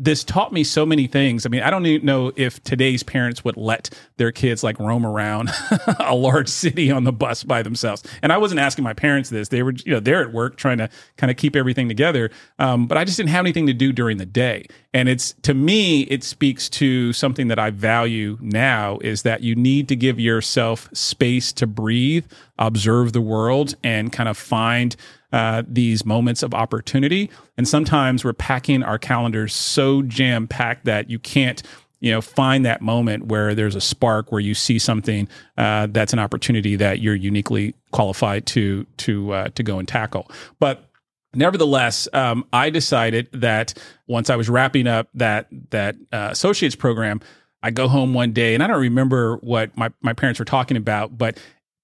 [0.01, 1.45] this taught me so many things.
[1.45, 5.05] I mean, I don't even know if today's parents would let their kids like roam
[5.05, 5.51] around
[5.99, 8.01] a large city on the bus by themselves.
[8.23, 10.79] And I wasn't asking my parents this; they were, you know, they're at work trying
[10.79, 12.31] to kind of keep everything together.
[12.57, 14.65] Um, but I just didn't have anything to do during the day.
[14.91, 19.55] And it's to me, it speaks to something that I value now is that you
[19.55, 22.25] need to give yourself space to breathe,
[22.67, 24.95] observe the world, and kind of find
[25.33, 27.29] uh, these moments of opportunity.
[27.57, 31.61] And sometimes we're packing our calendars so jam packed that you can't
[32.01, 36.13] you know find that moment where there's a spark where you see something uh, that's
[36.13, 40.89] an opportunity that you're uniquely qualified to to uh, to go and tackle but
[41.35, 43.75] nevertheless um, i decided that
[44.07, 47.21] once i was wrapping up that that uh, associates program
[47.63, 50.77] I go home one day and I don't remember what my, my parents were talking
[50.77, 51.37] about, but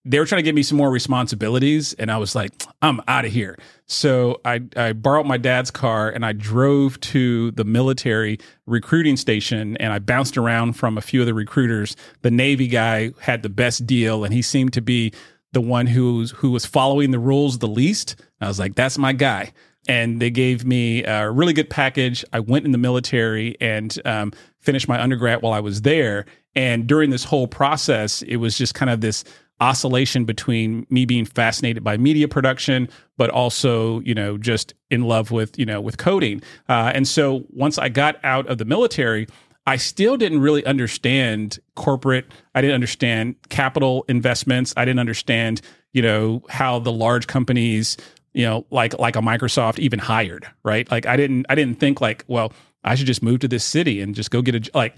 [0.08, 2.52] they were trying to give me some more responsibilities and I was like,
[2.82, 3.58] I'm out of here.
[3.88, 9.76] So I, I borrowed my dad's car and I drove to the military recruiting station
[9.78, 11.96] and I bounced around from a few of the recruiters.
[12.22, 15.14] The Navy guy had the best deal and he seemed to be
[15.52, 18.16] the one who was, who was following the rules the least.
[18.40, 19.52] I was like, that's my guy.
[19.90, 22.24] And they gave me a really good package.
[22.32, 26.26] I went in the military and um, finished my undergrad while I was there.
[26.56, 29.24] And during this whole process, it was just kind of this
[29.60, 32.88] oscillation between me being fascinated by media production
[33.18, 36.42] but also you know just in love with you know with coding.
[36.70, 39.28] Uh, and so once i got out of the military
[39.66, 42.26] i still didn't really understand corporate.
[42.56, 44.74] I didn't understand capital investments.
[44.78, 45.62] I didn't understand
[45.94, 47.98] you know how the large companies
[48.34, 50.90] you know like like a microsoft even hired right?
[50.92, 52.54] Like i didn't i didn't think like well
[52.84, 54.98] i should just move to this city and just go get a like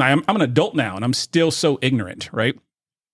[0.00, 2.58] I'm, I'm an adult now and i'm still so ignorant right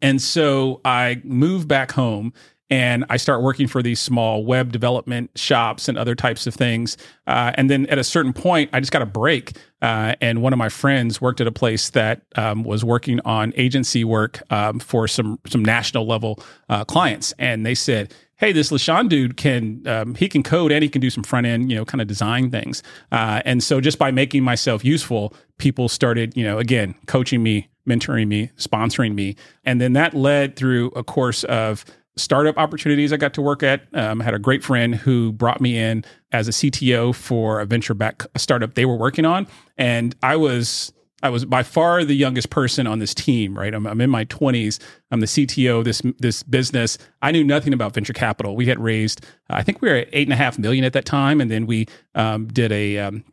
[0.00, 2.32] and so I move back home
[2.70, 6.96] and I start working for these small web development shops and other types of things.
[7.26, 9.56] Uh, and then at a certain point, I just got a break.
[9.80, 13.52] Uh, and one of my friends worked at a place that um, was working on
[13.56, 18.12] agency work um, for some some national level uh, clients, and they said.
[18.40, 21.44] Hey, this LaSean dude can um, he can code and he can do some front
[21.44, 22.84] end, you know, kind of design things.
[23.10, 27.68] Uh, and so just by making myself useful, people started, you know, again coaching me
[27.88, 29.36] mentoring me, sponsoring me.
[29.64, 31.84] And then that led through a course of
[32.16, 33.82] startup opportunities I got to work at.
[33.94, 37.66] Um, I had a great friend who brought me in as a CTO for a
[37.66, 39.46] venture back startup they were working on.
[39.76, 43.74] And I was I was by far the youngest person on this team, right?
[43.74, 44.80] I'm, I'm, in my 20s.
[45.10, 46.96] I'm the CTO this this business.
[47.22, 48.54] I knew nothing about venture capital.
[48.54, 51.04] We had raised, I think we were at eight and a half million at that
[51.04, 53.24] time, and then we um, did a um,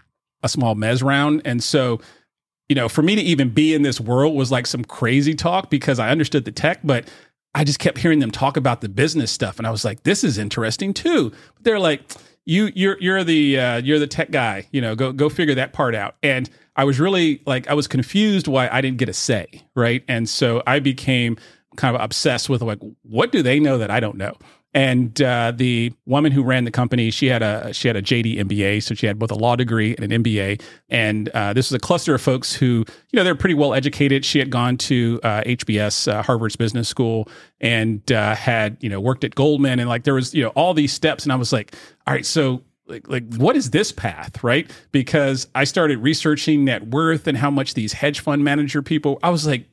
[0.42, 1.42] a small mez round.
[1.46, 2.00] And so
[2.70, 5.70] you know, for me to even be in this world was like some crazy talk
[5.70, 7.08] because I understood the tech, but
[7.54, 9.58] I just kept hearing them talk about the business stuff.
[9.58, 11.30] And I was like, this is interesting too.
[11.30, 12.02] But they're like,
[12.46, 14.68] you you're you're the uh, you're the tech guy.
[14.72, 16.16] You know, go go figure that part out.
[16.22, 20.04] And I was really like I was confused why I didn't get a say, right?
[20.08, 21.38] And so I became
[21.76, 24.36] kind of obsessed with like what do they know that I don't know?
[24.76, 28.40] And uh, the woman who ran the company, she had a she had a JD
[28.40, 30.62] MBA, so she had both a law degree and an MBA.
[30.90, 34.26] And uh, this was a cluster of folks who, you know, they're pretty well educated.
[34.26, 37.30] She had gone to uh, HBS, uh, Harvard's Business School,
[37.62, 40.74] and uh, had you know worked at Goldman, and like there was you know all
[40.74, 41.24] these steps.
[41.24, 41.74] And I was like,
[42.06, 46.86] all right, so like like what is this path right because i started researching net
[46.88, 49.68] worth and how much these hedge fund manager people i was like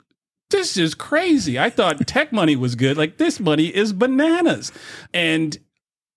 [0.49, 1.57] this is crazy.
[1.57, 2.97] I thought tech money was good.
[2.97, 4.71] Like this money is bananas.
[5.13, 5.57] And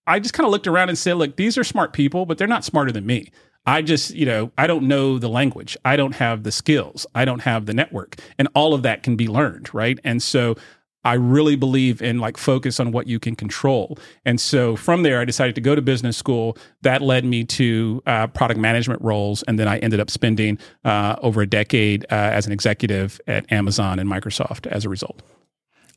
[0.05, 2.47] I just kind of looked around and said, look, these are smart people, but they're
[2.47, 3.31] not smarter than me.
[3.65, 5.75] I just, you know, I don't know the language.
[5.83, 7.05] I don't have the skills.
[7.13, 8.15] I don't have the network.
[8.39, 9.99] And all of that can be learned, right?
[10.05, 10.55] And so
[11.07, 13.97] I really believe in like focus on what you can control.
[14.25, 16.57] And so from there, I decided to go to business school.
[16.81, 19.41] That led me to uh, product management roles.
[19.43, 23.49] And then I ended up spending uh, over a decade uh, as an executive at
[23.49, 25.21] Amazon and Microsoft as a result.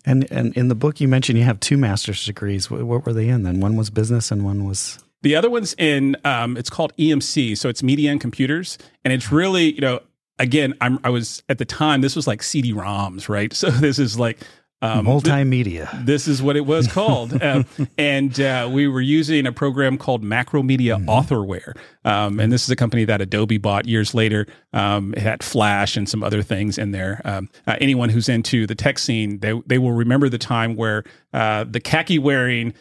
[0.06, 2.70] And, and in the book, you mentioned you have two master's degrees.
[2.70, 3.58] What, what were they in then?
[3.58, 5.02] One was business and one was.
[5.22, 7.58] The other one's in, um, it's called EMC.
[7.58, 8.78] So it's media and computers.
[9.04, 10.02] And it's really, you know,
[10.38, 13.52] again, I'm, I was at the time, this was like CD ROMs, right?
[13.60, 14.38] So this is like
[14.82, 15.90] um, Multimedia.
[15.90, 17.40] Th- this is what it was called.
[17.42, 17.64] uh,
[17.98, 21.08] and uh, we were using a program called Macromedia mm-hmm.
[21.08, 21.76] Authorware.
[22.04, 24.46] Um, and this is a company that Adobe bought years later.
[24.72, 27.20] Um, it had Flash and some other things in there.
[27.24, 31.04] Um, uh, anyone who's into the tech scene, they, they will remember the time where
[31.32, 32.74] uh, the khaki wearing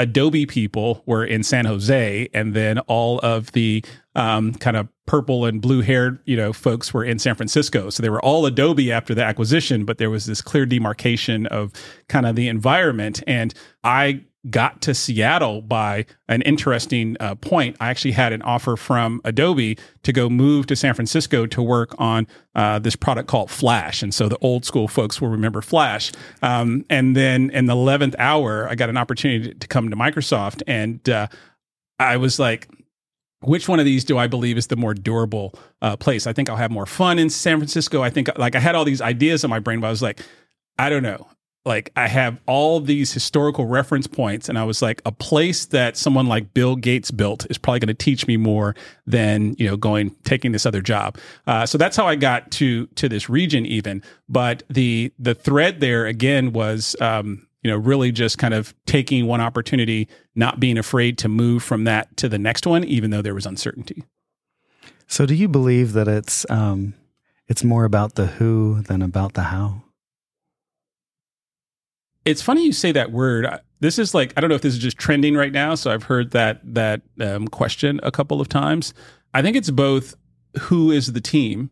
[0.00, 3.84] Adobe people were in San Jose, and then all of the
[4.14, 7.90] um, kind of purple and blue haired, you know, folks were in San Francisco.
[7.90, 11.72] So they were all Adobe after the acquisition, but there was this clear demarcation of
[12.08, 13.22] kind of the environment.
[13.26, 13.52] And
[13.84, 17.76] I got to Seattle by an interesting uh, point.
[17.78, 21.94] I actually had an offer from Adobe to go move to San Francisco to work
[21.98, 24.02] on uh, this product called Flash.
[24.02, 26.12] And so the old school folks will remember Flash.
[26.42, 30.62] Um, and then in the 11th hour, I got an opportunity to come to Microsoft.
[30.66, 31.26] And uh,
[31.98, 32.68] I was like,
[33.42, 36.26] which one of these do I believe is the more durable uh, place?
[36.26, 38.02] I think I'll have more fun in San Francisco.
[38.02, 40.20] I think like I had all these ideas in my brain, but I was like,
[40.78, 41.26] I don't know
[41.64, 45.96] like I have all these historical reference points, and I was like, a place that
[45.96, 48.74] someone like Bill Gates built is probably going to teach me more
[49.06, 51.18] than you know going taking this other job.
[51.46, 54.02] Uh, so that's how I got to to this region, even.
[54.28, 56.96] But the the thread there again was.
[57.00, 61.62] Um, you know, really just kind of taking one opportunity, not being afraid to move
[61.62, 64.02] from that to the next one, even though there was uncertainty.
[65.06, 66.94] So, do you believe that it's um,
[67.48, 69.82] it's more about the who than about the how?
[72.24, 73.46] It's funny you say that word.
[73.80, 75.74] This is like I don't know if this is just trending right now.
[75.74, 78.92] So I've heard that that um, question a couple of times.
[79.32, 80.16] I think it's both
[80.58, 81.70] who is the team,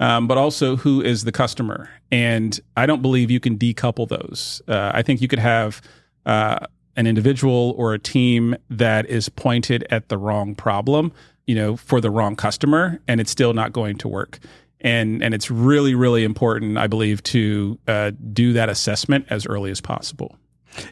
[0.00, 1.88] um, but also who is the customer.
[2.10, 4.60] And I don't believe you can decouple those.
[4.68, 5.80] Uh, I think you could have
[6.26, 6.58] uh,
[6.96, 11.12] an individual or a team that is pointed at the wrong problem,
[11.46, 14.40] you know, for the wrong customer, and it's still not going to work
[14.86, 19.70] and and it's really really important i believe to uh, do that assessment as early
[19.70, 20.36] as possible.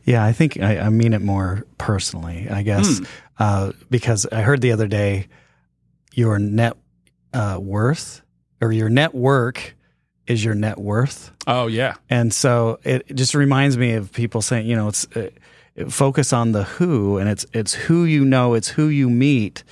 [0.04, 3.00] Yeah i think i, I mean it more personally i guess.
[3.00, 3.06] Mm.
[3.38, 5.28] uh, because i heard the other day
[6.14, 6.76] your net
[7.32, 8.22] uh, worth
[8.60, 9.74] or your network
[10.26, 11.32] is your net worth.
[11.46, 11.94] Oh yeah.
[12.08, 15.30] And so it, it just reminds me of people saying you know it's uh,
[15.88, 19.64] focus on the who and it's it's who you know it's who you meet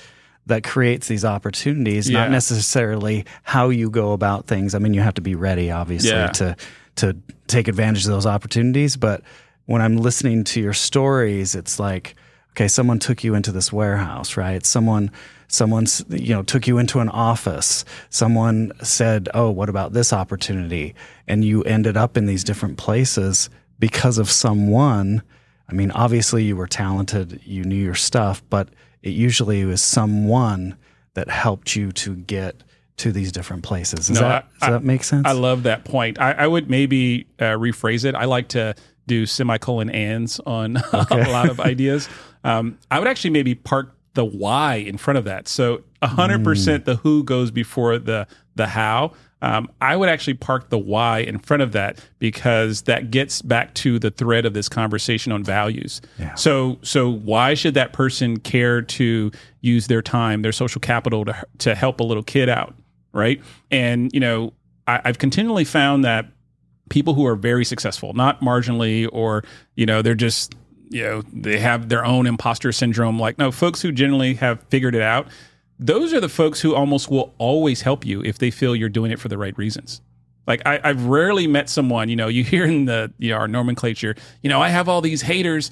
[0.45, 2.19] that creates these opportunities, yeah.
[2.19, 4.75] not necessarily how you go about things.
[4.75, 6.27] I mean, you have to be ready, obviously, yeah.
[6.27, 6.55] to
[6.95, 7.17] to
[7.47, 8.97] take advantage of those opportunities.
[8.97, 9.21] But
[9.65, 12.15] when I'm listening to your stories, it's like,
[12.51, 14.65] okay, someone took you into this warehouse, right?
[14.65, 15.11] Someone
[15.53, 20.95] someone's you know took you into an office someone said oh what about this opportunity
[21.27, 25.21] and you ended up in these different places because of someone
[25.69, 28.67] i mean obviously you were talented you knew your stuff but
[29.03, 30.77] it usually was someone
[31.13, 32.63] that helped you to get
[32.97, 34.07] to these different places.
[34.07, 35.27] Does, no, that, I, does that make sense?
[35.27, 36.19] I love that point.
[36.19, 38.15] I, I would maybe uh, rephrase it.
[38.15, 38.75] I like to
[39.05, 41.21] do semicolon ands on okay.
[41.21, 42.07] a lot of ideas.
[42.43, 45.47] Um, I would actually maybe park the why in front of that.
[45.47, 46.85] So 100% mm.
[46.85, 49.13] the who goes before the the how
[49.43, 53.73] um, I would actually park the why in front of that because that gets back
[53.75, 56.01] to the thread of this conversation on values.
[56.17, 56.33] Yeah.
[56.35, 61.45] So, so why should that person care to use their time, their social capital to
[61.57, 62.73] to help a little kid out,
[63.11, 63.41] right?
[63.69, 64.53] And you know,
[64.87, 66.25] I, I've continually found that
[66.89, 69.43] people who are very successful, not marginally, or
[69.75, 70.55] you know, they're just
[70.87, 73.19] you know they have their own imposter syndrome.
[73.19, 75.27] Like no, folks who generally have figured it out.
[75.85, 79.11] Those are the folks who almost will always help you if they feel you're doing
[79.11, 79.99] it for the right reasons.
[80.47, 83.49] Like I, have rarely met someone, you know, you hear in the you know, our
[83.49, 85.71] nomenclature, you know, I have all these haters.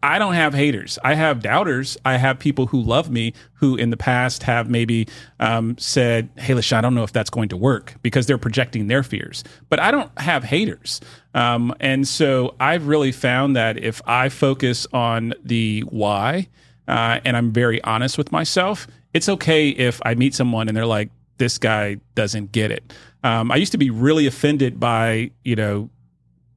[0.00, 0.96] I don't have haters.
[1.02, 1.96] I have doubters.
[2.04, 5.08] I have people who love me who in the past have maybe
[5.40, 8.86] um, said, Hey, LaSean, I don't know if that's going to work because they're projecting
[8.86, 9.42] their fears.
[9.68, 11.00] But I don't have haters.
[11.34, 16.46] Um, and so I've really found that if I focus on the why
[16.86, 20.86] uh, and I'm very honest with myself, it's okay if I meet someone and they're
[20.86, 22.92] like, This guy doesn't get it.
[23.22, 25.90] Um, I used to be really offended by, you know,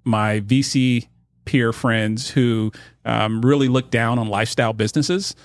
[0.04, 1.08] my VC
[1.45, 2.72] peer friends who
[3.06, 5.36] um, really look down on lifestyle businesses.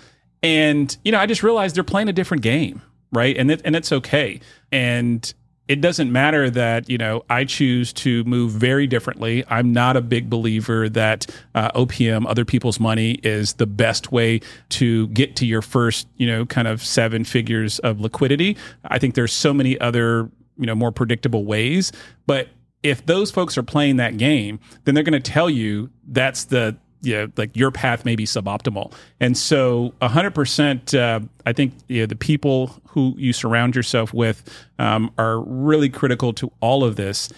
[0.42, 2.82] And, you know, I just realized they're playing a different game,
[3.12, 3.36] right?
[3.36, 4.40] And, it, and it's okay.
[4.70, 5.32] And
[5.68, 9.44] it doesn't matter that, you know, I choose to move very differently.
[9.48, 14.40] I'm not a big believer that uh, OPM, other people's money, is the best way
[14.70, 18.56] to get to your first, you know, kind of seven figures of liquidity.
[18.84, 21.92] I think there's so many other you know more predictable ways
[22.26, 22.48] but
[22.82, 26.76] if those folks are playing that game, then they're going to tell you that's the
[27.02, 28.92] you know, like your path may be suboptimal.
[29.20, 34.48] And so 100%, uh, I think you know, the people who you surround yourself with
[34.78, 37.30] um, are really critical to all of this.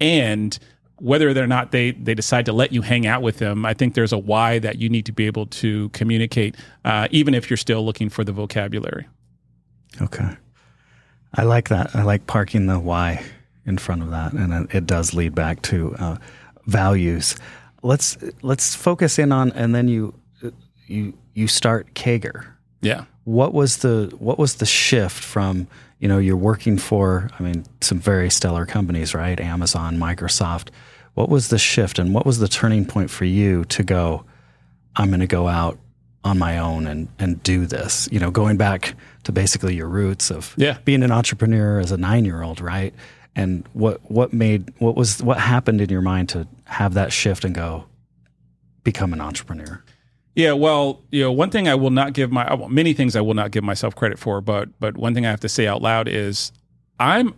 [0.00, 0.58] And
[0.96, 3.94] whether or not they, they decide to let you hang out with them, I think
[3.94, 7.56] there's a why that you need to be able to communicate, uh, even if you're
[7.56, 9.06] still looking for the vocabulary.
[10.00, 10.36] Okay.
[11.34, 11.94] I like that.
[11.94, 13.24] I like parking the why
[13.66, 16.16] in front of that, and it does lead back to uh,
[16.66, 17.36] values.
[17.82, 20.14] Let's let's focus in on, and then you
[20.86, 22.46] you you start CAGR.
[22.82, 23.04] Yeah.
[23.24, 25.68] What was the what was the shift from
[25.98, 30.68] you know you're working for I mean some very stellar companies right Amazon Microsoft.
[31.14, 34.24] What was the shift and what was the turning point for you to go?
[34.96, 35.78] I'm going to go out
[36.24, 38.08] on my own and and do this.
[38.10, 40.78] You know, going back to basically your roots of yeah.
[40.84, 42.94] being an entrepreneur as a nine year old, right?
[43.36, 47.44] And what what made what was what happened in your mind to have that shift
[47.44, 47.84] and go
[48.84, 49.82] become an entrepreneur?
[50.34, 53.20] Yeah well you know one thing i will not give my well, many things i
[53.20, 55.82] will not give myself credit for but but one thing i have to say out
[55.82, 56.52] loud is
[56.98, 57.34] i'm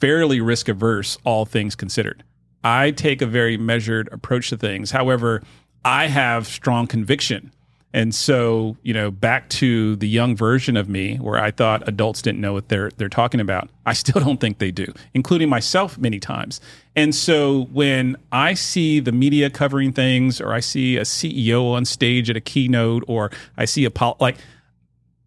[0.00, 2.24] fairly risk averse all things considered.
[2.64, 4.90] I take a very measured approach to things.
[4.90, 5.42] However
[5.84, 7.52] i have strong conviction
[7.94, 12.22] and so, you know, back to the young version of me where I thought adults
[12.22, 13.68] didn't know what they're they're talking about.
[13.84, 16.60] I still don't think they do, including myself many times.
[16.96, 21.84] And so when I see the media covering things or I see a CEO on
[21.84, 24.36] stage at a keynote or I see a pol- like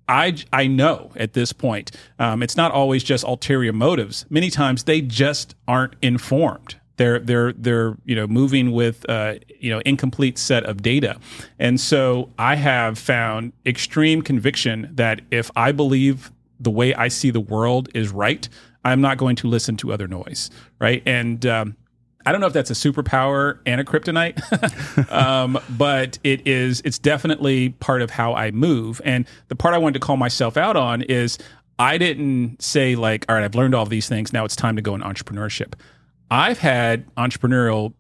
[0.08, 4.26] I, I know at this point, um, it's not always just ulterior motives.
[4.30, 9.70] Many times they just aren't informed they're they're they're you know moving with uh, you
[9.70, 11.20] know incomplete set of data,
[11.60, 17.32] and so I have found extreme conviction that if I believe the way I see
[17.32, 18.48] the world is right,
[18.84, 21.04] I'm not going to listen to other noise, right?
[21.06, 21.76] And um,
[22.26, 26.82] I don't know if that's a superpower and a kryptonite, um, but it is.
[26.86, 29.02] It's definitely part of how I move.
[29.04, 31.38] And the part I wanted to call myself out on is
[31.78, 34.34] I didn't say like, all right, I've learned all these things.
[34.34, 35.74] Now it's time to go in entrepreneurship.
[36.32, 37.94] I've had entrepreneurial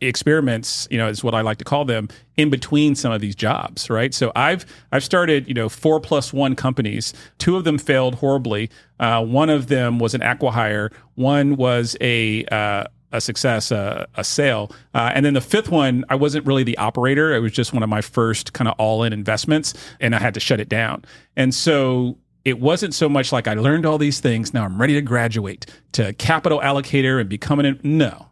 [0.00, 3.34] experiments, you know, is what I like to call them, in between some of these
[3.34, 4.14] jobs, right?
[4.14, 7.12] So I've I've started, you know, four plus one companies.
[7.38, 8.70] Two of them failed horribly.
[8.98, 10.92] Uh, one of them was an acquihire.
[11.14, 16.04] One was a uh, a success, uh, a sale, uh, and then the fifth one,
[16.08, 17.34] I wasn't really the operator.
[17.34, 20.32] It was just one of my first kind of all in investments, and I had
[20.34, 21.04] to shut it down.
[21.36, 24.54] And so it wasn't so much like I learned all these things.
[24.54, 28.28] Now I'm ready to graduate to capital allocator and become an no,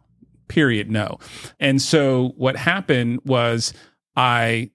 [0.47, 1.19] period, no.
[1.59, 3.73] And so what happened was
[4.15, 4.71] I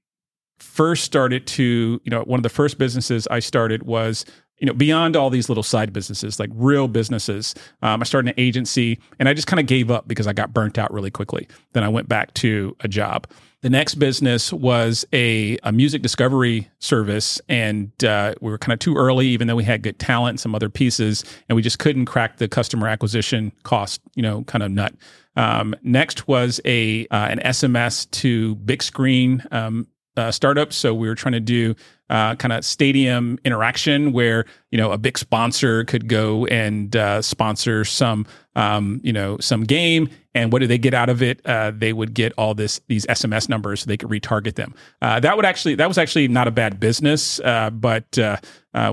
[0.58, 4.24] first started to, you know, one of the first businesses I started was
[4.58, 8.34] you know, beyond all these little side businesses, like real businesses, um, I started an
[8.38, 11.48] agency and I just kind of gave up because I got burnt out really quickly.
[11.72, 13.26] Then I went back to a job.
[13.64, 18.78] The next business was a, a music discovery service, and uh, we were kind of
[18.78, 22.04] too early, even though we had good talent some other pieces, and we just couldn't
[22.04, 24.92] crack the customer acquisition cost, you know, kind of nut.
[25.36, 29.86] Um, next was a uh, an SMS to big screen um,
[30.16, 30.72] uh, startup.
[30.72, 31.74] So we were trying to do
[32.10, 37.22] uh, kind of stadium interaction where you know a big sponsor could go and uh,
[37.22, 40.08] sponsor some um, you know some game.
[40.36, 41.40] And what do they get out of it?
[41.46, 44.74] Uh, they would get all this these sms numbers so they could retarget them.
[45.00, 48.18] Uh, that would actually that was actually not a bad business uh, but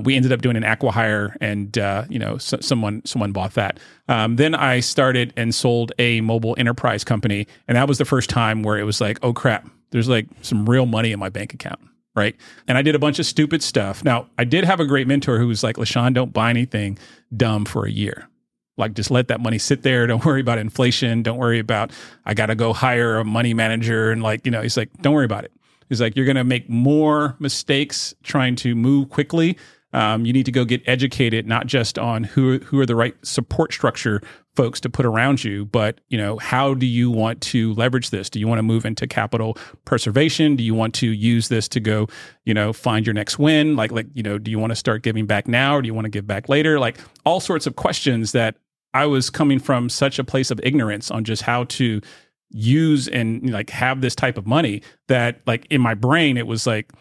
[0.04, 1.76] we ended up doing an acquihire and
[2.10, 3.80] you know so, someone someone bought that.
[4.08, 7.48] Um, then i started and sold a mobile enterprise company.
[7.68, 10.70] And that was the first time where it was like oh crap There's like some
[10.70, 11.80] real money in my bank account.
[12.14, 12.36] Right.
[12.68, 14.04] And I did a bunch of stupid stuff.
[14.04, 16.98] Now, I did have a great mentor who was like, LaSean, don't buy anything
[17.36, 18.28] dumb for a year.
[18.76, 20.08] Like, just let that money sit there.
[20.08, 21.24] Don't worry about inflation.
[21.24, 21.92] Don't worry about,
[22.26, 24.12] I got to go hire a money manager.
[24.12, 25.54] And like, you know, he's like, don't worry about it.
[25.88, 29.58] He's like, you're going to make more mistakes trying to move quickly
[29.94, 33.16] um, you need to go get educated, not just on who who are the right
[33.24, 34.22] support structure
[34.56, 38.30] folks to put around you, but you know how do you want to leverage this?
[38.30, 40.56] Do you want to move into capital preservation?
[40.56, 42.08] Do you want to use this to go,
[42.46, 43.76] you know, find your next win?
[43.76, 45.94] Like like you know, do you want to start giving back now, or do you
[45.94, 46.80] want to give back later?
[46.80, 48.56] Like all sorts of questions that
[48.94, 52.02] I was coming from such a place of ignorance on just how to
[52.50, 56.68] use and like have this type of money that like in my brain it was
[56.68, 56.92] like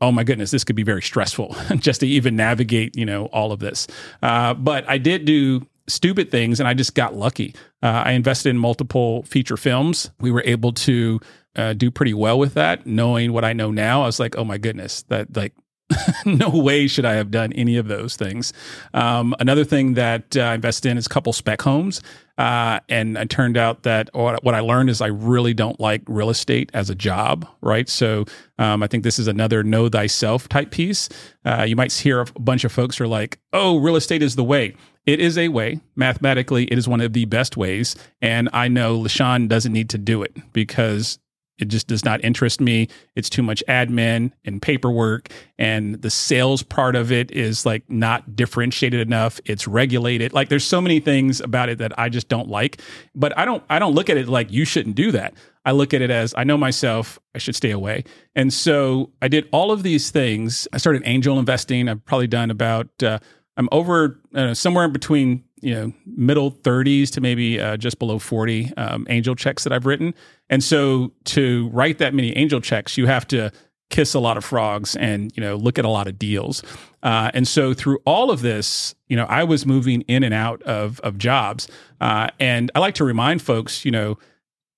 [0.00, 3.52] oh my goodness, this could be very stressful just to even navigate, you know, all
[3.52, 3.86] of this.
[4.22, 7.54] Uh, but I did do stupid things and I just got lucky.
[7.82, 10.10] Uh, I invested in multiple feature films.
[10.20, 11.20] We were able to
[11.56, 12.86] uh, do pretty well with that.
[12.86, 15.52] Knowing what I know now, I was like, oh my goodness, that like
[16.24, 18.52] no way should I have done any of those things.
[18.94, 22.00] Um, another thing that uh, I invested in is a couple spec homes.
[22.38, 26.30] Uh, and it turned out that what I learned is I really don't like real
[26.30, 27.86] estate as a job, right?
[27.86, 28.24] So
[28.58, 31.10] um, I think this is another know thyself type piece.
[31.44, 34.44] Uh, you might hear a bunch of folks are like, oh, real estate is the
[34.44, 34.74] way.
[35.04, 35.80] It is a way.
[35.96, 37.94] Mathematically, it is one of the best ways.
[38.22, 41.18] And I know LaSean doesn't need to do it because
[41.60, 42.88] it just does not interest me.
[43.14, 48.34] It's too much admin and paperwork, and the sales part of it is like not
[48.34, 49.40] differentiated enough.
[49.44, 50.32] It's regulated.
[50.32, 52.80] Like there's so many things about it that I just don't like.
[53.14, 55.34] But I don't I don't look at it like you shouldn't do that.
[55.64, 58.04] I look at it as I know myself, I should stay away.
[58.34, 60.66] And so I did all of these things.
[60.72, 61.88] I started angel investing.
[61.88, 63.18] I've probably done about uh,
[63.56, 68.18] I'm over uh, somewhere in between you know middle 30s to maybe uh, just below
[68.18, 70.14] 40 um, angel checks that I've written.
[70.48, 73.52] And so to write that many angel checks, you have to
[73.90, 76.62] kiss a lot of frogs and you know look at a lot of deals.
[77.02, 80.62] Uh, and so through all of this, you know, I was moving in and out
[80.62, 81.68] of of jobs.
[82.00, 84.18] Uh, and I like to remind folks, you know,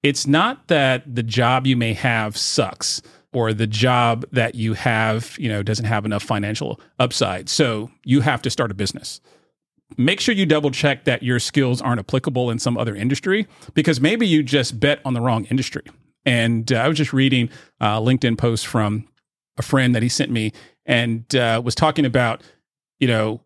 [0.03, 3.03] it's not that the job you may have sucks
[3.33, 7.49] or the job that you have, you know, doesn't have enough financial upside.
[7.49, 9.21] So you have to start a business.
[9.97, 14.01] Make sure you double check that your skills aren't applicable in some other industry because
[14.01, 15.85] maybe you just bet on the wrong industry.
[16.25, 19.09] And uh, I was just reading a LinkedIn post from
[19.59, 20.53] a friend that he sent me
[20.87, 22.43] and uh, was talking about,
[22.99, 23.41] you know,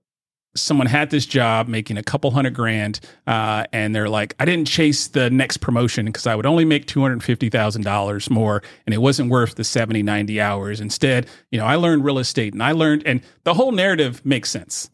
[0.56, 4.66] someone had this job making a couple hundred grand uh, and they're like i didn't
[4.66, 9.54] chase the next promotion because i would only make $250000 more and it wasn't worth
[9.56, 13.20] the 70 90 hours instead you know i learned real estate and i learned and
[13.44, 14.90] the whole narrative makes sense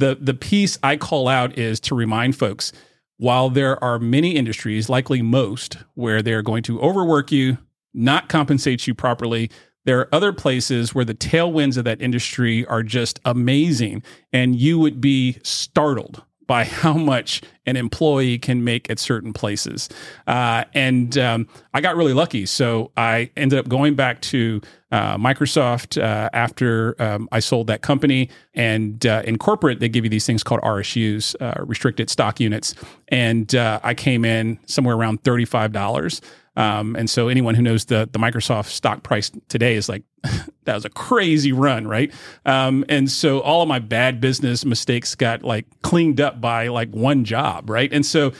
[0.00, 2.72] the the piece i call out is to remind folks
[3.18, 7.58] while there are many industries likely most where they're going to overwork you
[7.94, 9.50] not compensate you properly
[9.84, 14.78] there are other places where the tailwinds of that industry are just amazing, and you
[14.78, 19.88] would be startled by how much an employee can make at certain places.
[20.26, 22.46] Uh, and um, I got really lucky.
[22.46, 24.60] So I ended up going back to
[24.90, 28.28] uh, Microsoft uh, after um, I sold that company.
[28.54, 32.74] And uh, in corporate, they give you these things called RSUs, uh, restricted stock units.
[33.08, 36.20] And uh, I came in somewhere around $35.
[36.56, 40.02] Um, and so anyone who knows the the Microsoft stock price today is like
[40.64, 42.12] that was a crazy run, right?
[42.44, 46.90] Um, and so all of my bad business mistakes got like cleaned up by like
[46.90, 47.90] one job, right?
[47.92, 48.32] And so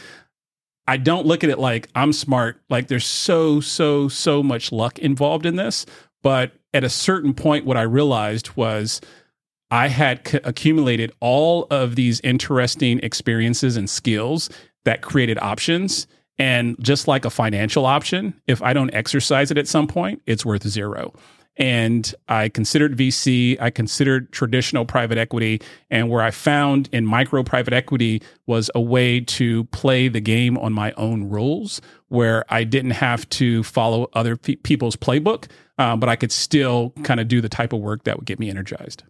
[0.88, 2.60] I don't look at it like I'm smart.
[2.68, 5.86] Like there's so so so much luck involved in this,
[6.22, 9.00] but at a certain point, what I realized was.
[9.72, 14.50] I had c- accumulated all of these interesting experiences and skills
[14.84, 16.08] that created options
[16.40, 20.44] and just like a financial option, if I don't exercise it at some point, it's
[20.44, 21.12] worth zero.
[21.58, 25.60] And I considered VC, I considered traditional private equity,
[25.90, 30.56] and where I found in micro private equity was a way to play the game
[30.56, 35.46] on my own rules, where I didn't have to follow other pe- people's playbook,
[35.80, 38.38] uh, but I could still kind of do the type of work that would get
[38.38, 39.02] me energized.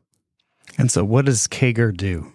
[0.78, 2.32] And so, what does CAGR do?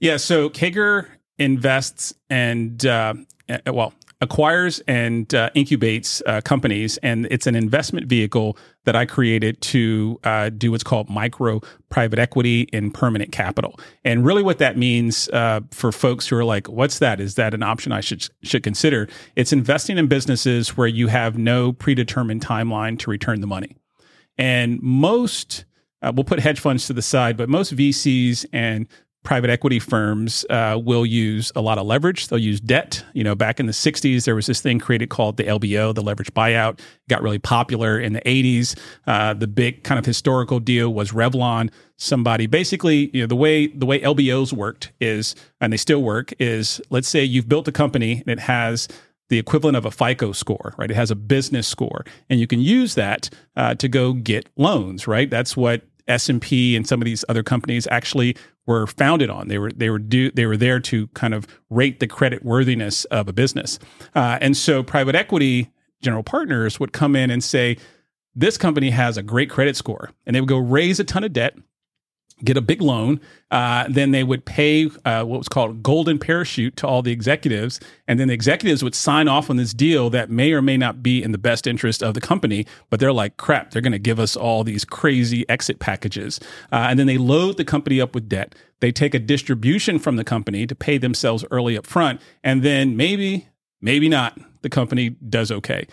[0.00, 1.08] Yeah, so CAGR
[1.38, 3.14] invests and uh,
[3.48, 9.04] uh, well, acquires and uh, incubates uh, companies, and it's an investment vehicle that I
[9.04, 11.60] created to uh, do what's called micro
[11.90, 13.78] private equity and permanent capital.
[14.04, 17.20] And really, what that means uh, for folks who are like, "What's that?
[17.20, 21.36] Is that an option I should should consider?" It's investing in businesses where you have
[21.36, 23.76] no predetermined timeline to return the money,
[24.38, 25.64] and most.
[26.02, 28.86] Uh, we'll put hedge funds to the side, but most VCs and
[29.26, 32.28] private equity firms uh, will use a lot of leverage.
[32.28, 33.04] They'll use debt.
[33.12, 36.00] You know, back in the 60s, there was this thing created called the LBO, the
[36.00, 36.78] leverage buyout.
[37.08, 38.78] got really popular in the 80s.
[39.04, 41.72] Uh, the big kind of historical deal was Revlon.
[41.96, 46.32] Somebody basically, you know, the way the way LBOs worked is, and they still work,
[46.38, 48.86] is let's say you've built a company and it has
[49.28, 50.88] the equivalent of a FICO score, right?
[50.88, 55.08] It has a business score, and you can use that uh, to go get loans,
[55.08, 55.28] right?
[55.28, 58.36] That's what S&P and some of these other companies actually
[58.66, 59.48] were founded on.
[59.48, 63.04] They were they were do, they were there to kind of rate the credit worthiness
[63.06, 63.78] of a business.
[64.14, 65.70] Uh, and so private equity
[66.02, 67.76] general partners would come in and say
[68.34, 71.32] this company has a great credit score and they would go raise a ton of
[71.32, 71.56] debt
[72.44, 73.20] get a big loan.
[73.50, 77.80] Uh, then they would pay uh, what was called golden parachute to all the executives.
[78.06, 81.02] And then the executives would sign off on this deal that may or may not
[81.02, 82.66] be in the best interest of the company.
[82.90, 86.38] But they're like, crap, they're going to give us all these crazy exit packages.
[86.70, 88.54] Uh, and then they load the company up with debt.
[88.80, 92.20] They take a distribution from the company to pay themselves early up front.
[92.44, 93.48] And then maybe,
[93.80, 95.86] maybe not, the company does okay.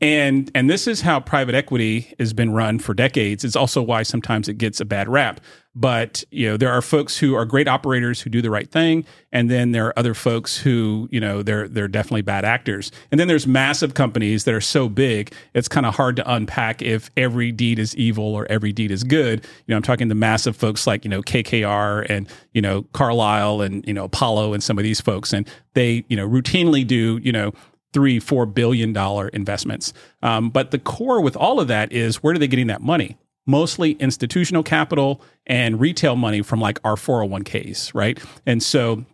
[0.00, 3.44] And and this is how private equity has been run for decades.
[3.44, 5.40] It's also why sometimes it gets a bad rap.
[5.74, 9.04] But you know, there are folks who are great operators who do the right thing,
[9.30, 12.90] and then there are other folks who you know they're they're definitely bad actors.
[13.12, 16.82] And then there's massive companies that are so big, it's kind of hard to unpack
[16.82, 19.44] if every deed is evil or every deed is good.
[19.66, 23.60] You know, I'm talking to massive folks like you know KKR and you know Carlyle
[23.60, 27.20] and you know Apollo and some of these folks, and they you know routinely do
[27.22, 27.52] you know
[27.92, 29.92] three, four billion dollar investments.
[30.22, 33.18] Um, but the core with all of that is where are they getting that money?
[33.46, 38.18] Mostly institutional capital and retail money from like our 401ks, right?
[38.46, 39.04] And so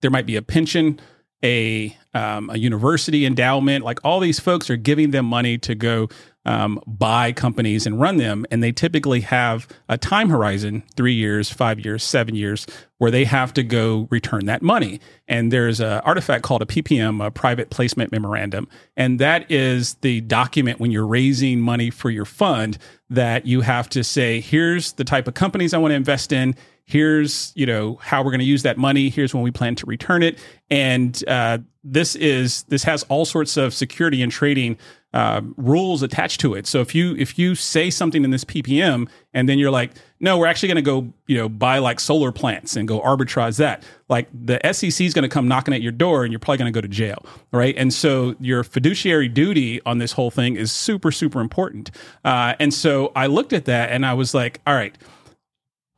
[0.00, 1.00] there might be a pension,
[1.42, 6.08] a um, a university endowment, like all these folks are giving them money to go
[6.46, 8.46] um, buy companies and run them.
[8.50, 12.66] And they typically have a time horizon three years, five years, seven years
[12.98, 15.00] where they have to go return that money.
[15.28, 18.68] And there's an artifact called a PPM, a private placement memorandum.
[18.96, 22.78] And that is the document when you're raising money for your fund
[23.10, 26.54] that you have to say, here's the type of companies I want to invest in
[26.90, 29.86] here's you know how we're going to use that money here's when we plan to
[29.86, 30.36] return it
[30.70, 34.76] and uh, this is this has all sorts of security and trading
[35.12, 36.66] uh, rules attached to it.
[36.66, 39.90] So if you if you say something in this ppm and then you're like
[40.20, 43.56] no we're actually going to go you know buy like solar plants and go arbitrage
[43.56, 46.58] that like the sec is going to come knocking at your door and you're probably
[46.58, 47.74] going to go to jail right?
[47.76, 51.90] And so your fiduciary duty on this whole thing is super super important.
[52.24, 54.96] Uh, and so i looked at that and i was like all right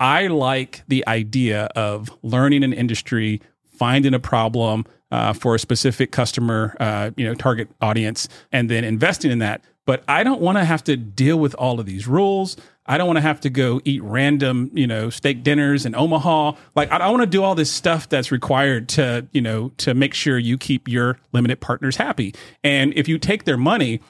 [0.01, 6.11] I like the idea of learning an industry, finding a problem uh, for a specific
[6.11, 9.63] customer, uh, you know, target audience, and then investing in that.
[9.85, 12.57] But I don't want to have to deal with all of these rules.
[12.87, 16.53] I don't want to have to go eat random, you know, steak dinners in Omaha.
[16.75, 19.95] Like I, I want to do all this stuff that's required to, you know, to
[19.95, 22.35] make sure you keep your limited partners happy.
[22.65, 24.01] And if you take their money,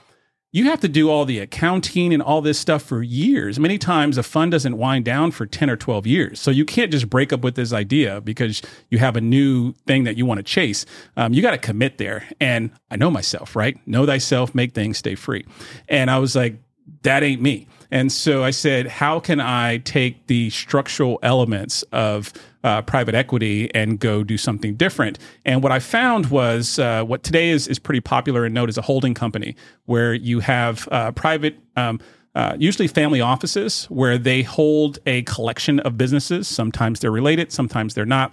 [0.54, 3.58] you have to do all the accounting and all this stuff for years.
[3.58, 6.40] Many times a fund doesn't wind down for 10 or 12 years.
[6.40, 10.04] So you can't just break up with this idea because you have a new thing
[10.04, 10.84] that you want to chase.
[11.16, 12.28] Um, you got to commit there.
[12.38, 13.78] And I know myself, right?
[13.88, 15.46] Know thyself, make things stay free.
[15.88, 16.56] And I was like,
[17.00, 17.66] that ain't me.
[17.90, 22.30] And so I said, how can I take the structural elements of
[22.64, 25.18] uh, private equity and go do something different?
[25.44, 28.78] And what I found was uh, what today is, is pretty popular and known as
[28.78, 29.56] a holding company,
[29.86, 31.58] where you have uh, private.
[31.76, 32.00] Um,
[32.34, 36.48] uh, usually family offices where they hold a collection of businesses.
[36.48, 38.32] Sometimes they're related, sometimes they're not.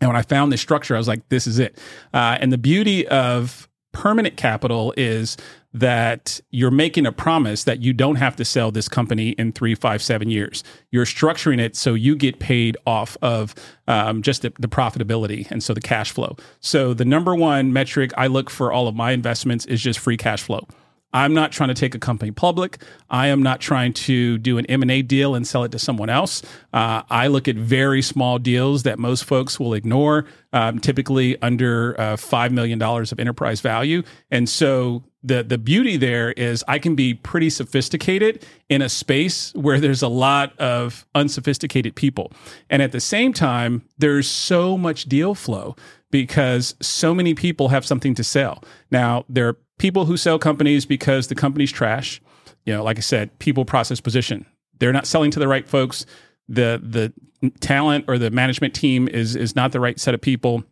[0.00, 1.78] And when I found this structure, I was like, this is it.
[2.14, 5.36] Uh, and the beauty of permanent capital is
[5.74, 9.74] that you're making a promise that you don't have to sell this company in three,
[9.74, 10.64] five, seven years.
[10.90, 13.54] You're structuring it so you get paid off of
[13.86, 16.36] um, just the, the, profitability and so the cash flow.
[16.60, 20.16] So the number one metric I look for all of my investments is just free
[20.16, 20.66] cash flow.
[21.12, 22.82] I'm not trying to take a company public.
[23.08, 26.42] I am not trying to do an M&A deal and sell it to someone else.
[26.72, 31.98] Uh, I look at very small deals that most folks will ignore, um, typically under
[31.98, 34.02] uh, $5 million of enterprise value.
[34.30, 39.52] And so the, the beauty there is I can be pretty sophisticated in a space
[39.54, 42.32] where there's a lot of unsophisticated people.
[42.68, 45.74] And at the same time, there's so much deal flow
[46.10, 48.62] because so many people have something to sell.
[48.90, 52.20] Now, there people who sell companies because the company's trash.
[52.64, 54.44] You know, like I said, people process position.
[54.78, 56.04] They're not selling to the right folks.
[56.48, 60.64] The the talent or the management team is is not the right set of people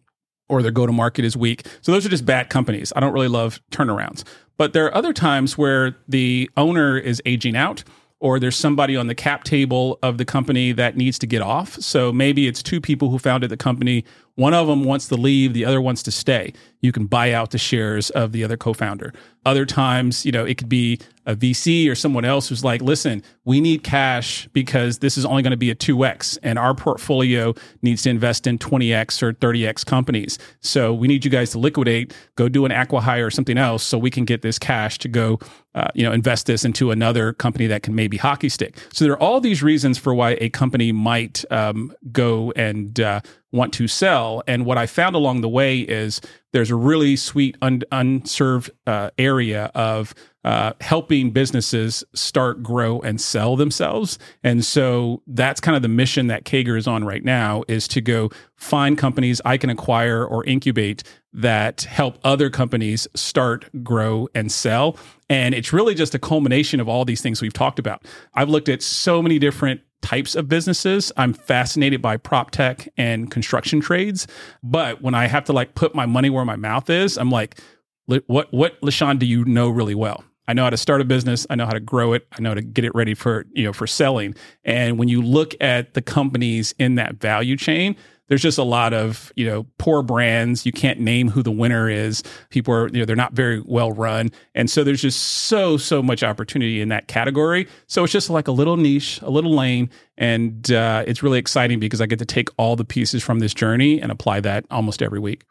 [0.49, 1.67] or their go to market is weak.
[1.81, 2.93] So those are just bad companies.
[2.95, 4.23] I don't really love turnarounds.
[4.57, 7.83] But there are other times where the owner is aging out
[8.21, 11.75] or there's somebody on the cap table of the company that needs to get off.
[11.75, 14.05] So maybe it's two people who founded the company.
[14.37, 16.53] One of them wants to leave, the other wants to stay.
[16.83, 19.13] You can buy out the shares of the other co founder.
[19.47, 23.23] Other times, you know, it could be a VC or someone else who's like, listen,
[23.45, 27.55] we need cash because this is only going to be a 2x and our portfolio
[27.81, 30.39] needs to invest in 20x or 30x companies.
[30.61, 33.99] So we need you guys to liquidate, go do an acqui-hire or something else so
[33.99, 35.39] we can get this cash to go
[35.77, 38.79] uh, you know, invest this into another company that can maybe hockey stick.
[38.95, 43.21] So there are all these reasons for why a company might um, go and uh,
[43.57, 44.43] want to sell.
[44.47, 46.21] And what I found along the way is
[46.53, 53.21] there's a really sweet un- unserved uh, area of uh, helping businesses start, grow, and
[53.21, 54.17] sell themselves.
[54.45, 58.01] And so that's kind of the mission that CAGR is on right now is to
[58.01, 61.03] go find companies I can acquire or incubate
[61.33, 64.97] that help other companies start, grow, and sell.
[65.29, 68.05] And it's really just a culmination of all these things we've talked about.
[68.35, 71.11] I've looked at so many different types of businesses.
[71.17, 74.29] I'm fascinated by prop tech and construction trades.
[74.63, 77.59] But when I have to like put my money where my mouth is, I'm like,
[78.07, 80.23] what what LaSean do you know really well?
[80.47, 81.45] I know how to start a business.
[81.51, 82.25] I know how to grow it.
[82.31, 84.37] I know to get it ready for, you know, for selling.
[84.65, 87.97] And when you look at the companies in that value chain,
[88.29, 90.67] there's just a lot of, you know, poor brands.
[90.67, 92.23] You can't name who the winner is.
[92.51, 94.31] People are, you know, they're not very well run.
[94.55, 97.69] And so there's just so, so much opportunity in that category.
[97.87, 99.91] So it's just like a little niche, a little lane.
[100.19, 103.55] And uh, it's really exciting because I get to take all the pieces from this
[103.55, 105.45] journey and apply that almost every week.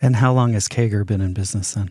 [0.00, 1.90] And how long has CAGR been in business then?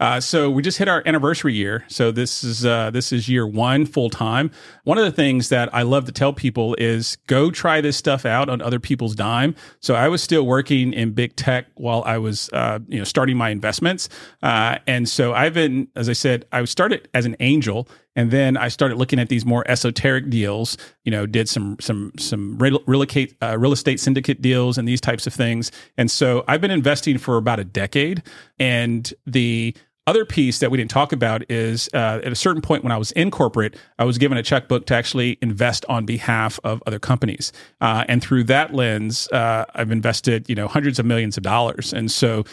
[0.00, 1.84] Uh, so we just hit our anniversary year.
[1.88, 4.50] So this is uh, this is year one full time.
[4.84, 8.24] One of the things that I love to tell people is go try this stuff
[8.24, 9.54] out on other people's dime.
[9.80, 13.36] So I was still working in big tech while I was uh, you know starting
[13.36, 14.08] my investments,
[14.42, 18.56] uh, and so I've been, as I said, I started as an angel and then
[18.56, 20.76] I started looking at these more esoteric deals.
[21.04, 24.86] You know, did some some some real, real estate uh, real estate syndicate deals and
[24.86, 25.70] these types of things.
[25.96, 28.22] And so I've been investing for about a decade.
[28.58, 29.74] And the
[30.06, 32.98] other piece that we didn't talk about is uh, at a certain point when I
[32.98, 36.98] was in corporate, I was given a checkbook to actually invest on behalf of other
[36.98, 41.42] companies, uh, and through that lens, uh, I've invested you know hundreds of millions of
[41.42, 41.92] dollars.
[41.92, 42.44] And so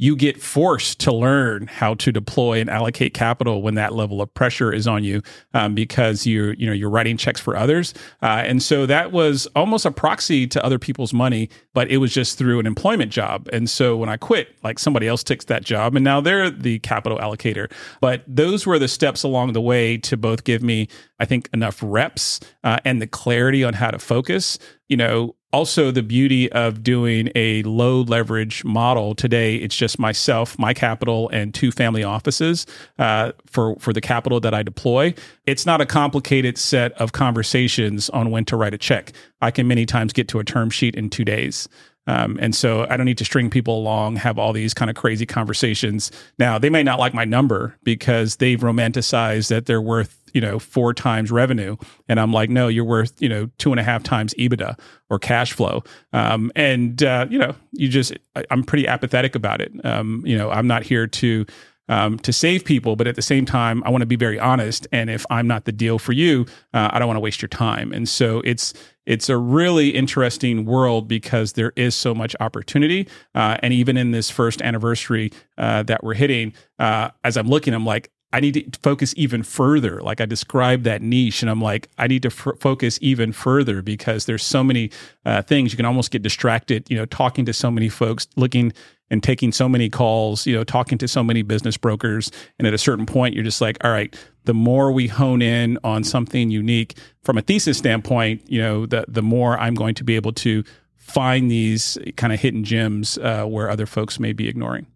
[0.00, 4.32] you get forced to learn how to deploy and allocate capital when that level of
[4.32, 5.20] pressure is on you
[5.52, 7.92] um, because you're you know you're writing checks for others.
[8.22, 12.14] Uh, and so that was almost a proxy to other people's money but it was
[12.14, 13.46] just through an employment job.
[13.52, 16.78] And so when i quit like somebody else takes that job and now they're the
[16.78, 17.70] capital allocator.
[18.00, 20.88] But those were the steps along the way to both give me
[21.18, 24.58] i think enough reps uh, and the clarity on how to focus.
[24.88, 30.58] You know also the beauty of doing a low leverage model today it's just myself
[30.58, 32.66] my capital and two family offices
[32.98, 35.14] uh, for for the capital that i deploy.
[35.46, 39.12] It's not a complicated set of conversations on when to write a check.
[39.40, 41.68] I can many times get to a term sheet in two days.
[42.06, 44.96] Um, and so I don't need to string people along, have all these kind of
[44.96, 46.10] crazy conversations.
[46.38, 50.58] Now, they may not like my number because they've romanticized that they're worth, you know,
[50.58, 51.76] four times revenue.
[52.08, 54.78] And I'm like, no, you're worth, you know, two and a half times EBITDA
[55.08, 55.82] or cash flow.
[56.12, 59.72] Um, and, uh, you know, you just, I, am pretty apathetic about it.
[59.84, 61.46] Um, you know, I'm not here to,
[61.90, 64.86] um, to save people, but at the same time, I want to be very honest.
[64.92, 67.48] And if I'm not the deal for you, uh, I don't want to waste your
[67.48, 67.92] time.
[67.92, 68.72] And so it's
[69.06, 73.08] it's a really interesting world because there is so much opportunity.
[73.34, 77.74] Uh, and even in this first anniversary uh, that we're hitting, uh, as I'm looking,
[77.74, 80.00] I'm like, I need to focus even further.
[80.00, 83.82] Like I described that niche, and I'm like, I need to f- focus even further
[83.82, 84.90] because there's so many
[85.24, 86.88] uh, things you can almost get distracted.
[86.88, 88.72] You know, talking to so many folks, looking
[89.10, 92.30] and taking so many calls, you know, talking to so many business brokers.
[92.58, 94.14] And at a certain point, you're just like, all right,
[94.44, 99.04] the more we hone in on something unique from a thesis standpoint, you know, the,
[99.08, 100.62] the more I'm going to be able to
[100.96, 104.86] find these kind of hidden gems uh, where other folks may be ignoring.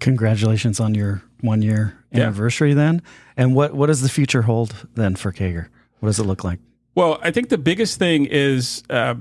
[0.00, 2.76] Congratulations on your one year anniversary yeah.
[2.76, 3.02] then.
[3.36, 5.68] And what, what does the future hold then for CAGR?
[6.00, 6.60] What does it look like?
[6.94, 9.16] Well, I think the biggest thing is, uh,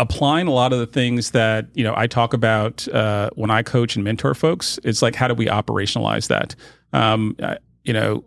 [0.00, 3.62] applying a lot of the things that you know I talk about uh, when I
[3.62, 4.80] coach and mentor folks.
[4.82, 6.56] It's like how do we operationalize that?
[6.92, 8.24] Um, I, you know,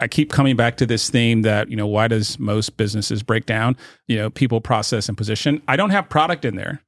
[0.00, 3.46] I keep coming back to this theme that you know why does most businesses break
[3.46, 3.76] down?
[4.08, 5.62] You know, people, process, and position.
[5.68, 6.82] I don't have product in there,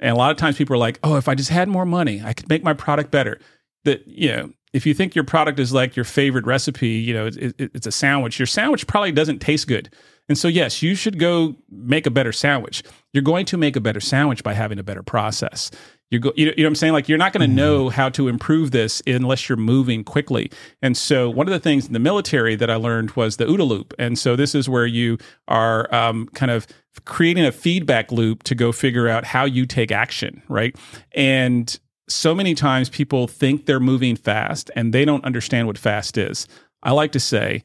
[0.00, 2.20] and a lot of times people are like, "Oh, if I just had more money,
[2.22, 3.38] I could make my product better."
[3.84, 4.52] That you know.
[4.74, 7.86] If you think your product is like your favorite recipe, you know, it, it, it's
[7.86, 8.38] a sandwich.
[8.38, 9.88] Your sandwich probably doesn't taste good
[10.28, 12.82] and so, yes, you should go make a better sandwich.
[13.12, 15.70] You're going to make a better sandwich by having a better process.
[16.10, 16.92] You go, you know, you know what I'm saying?
[16.92, 17.56] Like you're not going to mm-hmm.
[17.56, 20.50] know how to improve this unless you're moving quickly.
[20.80, 23.66] And so one of the things in the military that I learned was the OODA
[23.66, 23.94] loop.
[23.98, 25.18] And so this is where you
[25.48, 26.66] are um, kind of
[27.04, 30.74] creating a feedback loop to go figure out how you take action, right?
[31.12, 36.18] And so many times people think they're moving fast and they don't understand what fast
[36.18, 36.46] is.
[36.82, 37.62] I like to say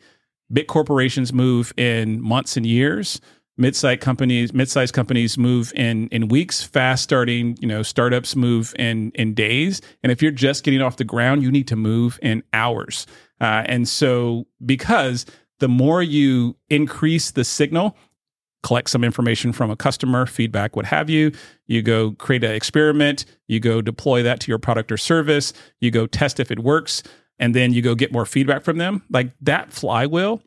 [0.51, 3.19] big corporations move in months and years.
[3.57, 9.11] Mid-sized companies mid-sized companies move in in weeks fast starting you know startups move in
[9.15, 9.81] in days.
[10.01, 13.05] And if you're just getting off the ground you need to move in hours.
[13.41, 15.25] Uh, and so because
[15.59, 17.97] the more you increase the signal
[18.63, 21.31] collect some information from a customer feedback what have you.
[21.67, 23.25] You go create an experiment.
[23.47, 25.53] You go deploy that to your product or service.
[25.79, 27.03] You go test if it works
[27.37, 29.03] and then you go get more feedback from them.
[29.09, 30.41] Like that flywheel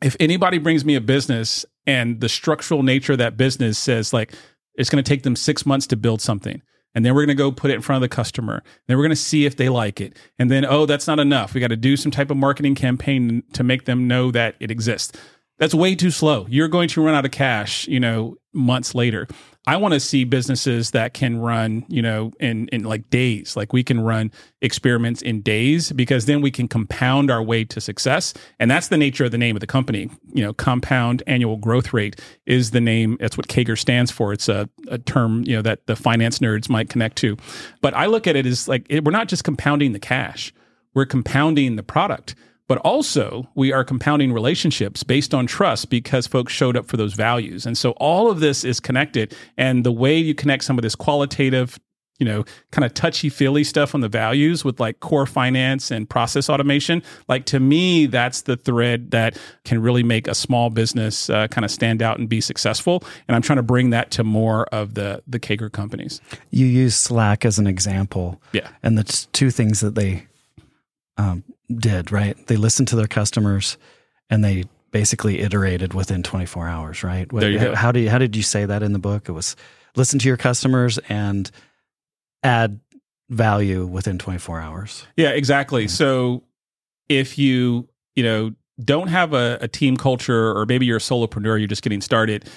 [0.00, 4.32] if anybody brings me a business and the structural nature of that business says like
[4.74, 6.62] it's going to take them six months to build something
[6.94, 9.02] and then we're going to go put it in front of the customer then we're
[9.02, 11.54] going to see if they like it and then oh that's not enough.
[11.54, 14.70] We got to do some type of marketing campaign to make them know that it
[14.70, 15.18] exists
[15.58, 19.26] that's way too slow you're going to run out of cash you know months later
[19.68, 23.54] I want to see businesses that can run, you know, in in like days.
[23.54, 24.32] Like we can run
[24.62, 28.32] experiments in days because then we can compound our way to success.
[28.58, 30.08] And that's the nature of the name of the company.
[30.32, 33.18] You know, compound annual growth rate is the name.
[33.20, 34.32] That's what CAGR stands for.
[34.32, 37.36] It's a, a term, you know, that the finance nerds might connect to.
[37.82, 40.50] But I look at it as like it, we're not just compounding the cash.
[40.94, 42.34] We're compounding the product
[42.68, 47.14] but also we are compounding relationships based on trust because folks showed up for those
[47.14, 47.66] values.
[47.66, 49.34] And so all of this is connected.
[49.56, 51.80] And the way you connect some of this qualitative,
[52.18, 56.10] you know, kind of touchy feely stuff on the values with like core finance and
[56.10, 61.30] process automation, like to me, that's the thread that can really make a small business
[61.30, 63.02] uh, kind of stand out and be successful.
[63.28, 66.20] And I'm trying to bring that to more of the the CAGR companies.
[66.50, 68.42] You use Slack as an example.
[68.52, 68.68] Yeah.
[68.82, 70.26] And the two things that they
[71.16, 72.36] um, did, right?
[72.46, 73.76] They listened to their customers
[74.30, 77.28] and they basically iterated within 24 hours, right?
[77.30, 77.74] There you go.
[77.74, 79.28] How, do you, how did you say that in the book?
[79.28, 79.56] It was
[79.96, 81.50] listen to your customers and
[82.42, 82.80] add
[83.28, 85.06] value within 24 hours.
[85.16, 85.84] Yeah, exactly.
[85.84, 85.90] Mm-hmm.
[85.90, 86.44] So
[87.08, 91.58] if you, you know, don't have a, a team culture or maybe you're a solopreneur,
[91.58, 92.48] you're just getting started,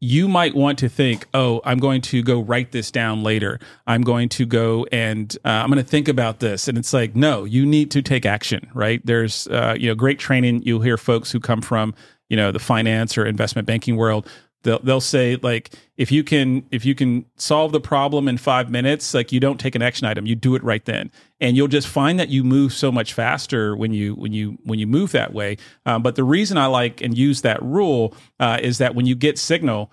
[0.00, 3.60] you might want to think, oh, I'm going to go write this down later.
[3.86, 6.68] I'm going to go and uh, I'm going to think about this.
[6.68, 9.04] And it's like, no, you need to take action, right?
[9.04, 10.62] There's, uh, you know, great training.
[10.62, 11.94] You'll hear folks who come from,
[12.30, 14.26] you know, the finance or investment banking world
[14.62, 18.70] they'll they'll say like if you can if you can solve the problem in five
[18.70, 20.26] minutes like you don't take an action item.
[20.26, 21.10] You do it right then.
[21.40, 24.78] And you'll just find that you move so much faster when you when you when
[24.78, 25.56] you move that way.
[25.86, 29.14] Um, but the reason i like and use that rule uh, is that when you
[29.14, 29.92] get signal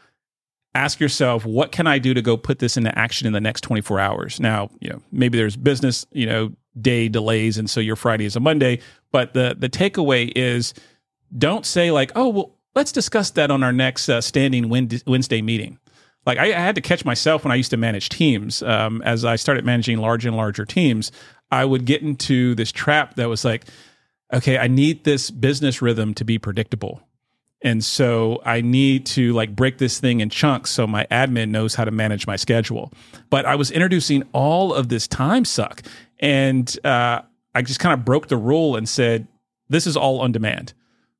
[0.75, 3.61] ask yourself what can i do to go put this into action in the next
[3.61, 4.39] 24 hours?
[4.39, 8.35] Now you know maybe there's business you know day delays and so your friday is
[8.35, 8.79] a monday
[9.11, 10.75] but the the takeaway is
[11.35, 15.79] don't say like oh well let's discuss that on our next uh, standing Wednesday meeting.
[16.27, 18.61] Like I, I, had to catch myself when I used to manage teams.
[18.61, 21.11] Um, as I started managing larger and larger teams,
[21.49, 23.65] I would get into this trap that was like,
[24.31, 27.01] okay, I need this business rhythm to be predictable.
[27.63, 31.73] And so I need to like break this thing in chunks so my admin knows
[31.73, 32.93] how to manage my schedule.
[33.31, 35.81] But I was introducing all of this time suck.
[36.19, 37.21] And uh,
[37.55, 39.27] I just kind of broke the rule and said,
[39.69, 40.73] this is all on demand.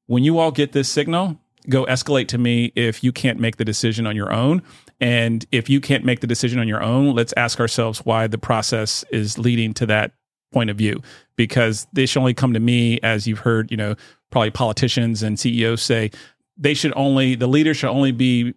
[0.05, 1.39] When you all get this signal,
[1.69, 4.61] go escalate to me if you can't make the decision on your own.
[4.99, 8.37] And if you can't make the decision on your own, let's ask ourselves why the
[8.37, 10.11] process is leading to that
[10.51, 11.01] point of view.
[11.35, 13.95] Because they should only come to me, as you've heard, you know,
[14.31, 16.11] probably politicians and CEOs say,
[16.57, 18.53] they should only, the leader should only be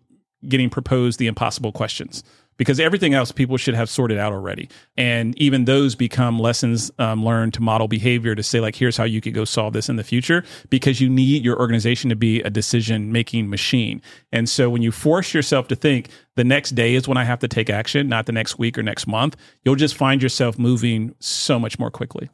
[0.49, 2.25] getting proposed the impossible questions
[2.61, 4.69] because everything else people should have sorted out already.
[4.95, 9.05] And even those become lessons um, learned to model behavior to say, like, here's how
[9.05, 12.43] you could go solve this in the future because you need your organization to be
[12.43, 14.03] a decision making machine.
[14.31, 17.39] And so when you force yourself to think the next day is when I have
[17.39, 21.15] to take action, not the next week or next month, you'll just find yourself moving
[21.19, 22.29] so much more quickly.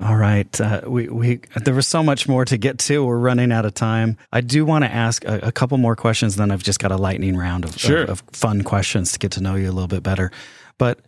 [0.00, 0.60] All right.
[0.60, 3.04] Uh, we, we, there was so much more to get to.
[3.04, 4.16] We're running out of time.
[4.32, 6.36] I do want to ask a, a couple more questions.
[6.36, 8.02] Then I've just got a lightning round of, sure.
[8.02, 10.30] of, of fun questions to get to know you a little bit better.
[10.78, 11.00] But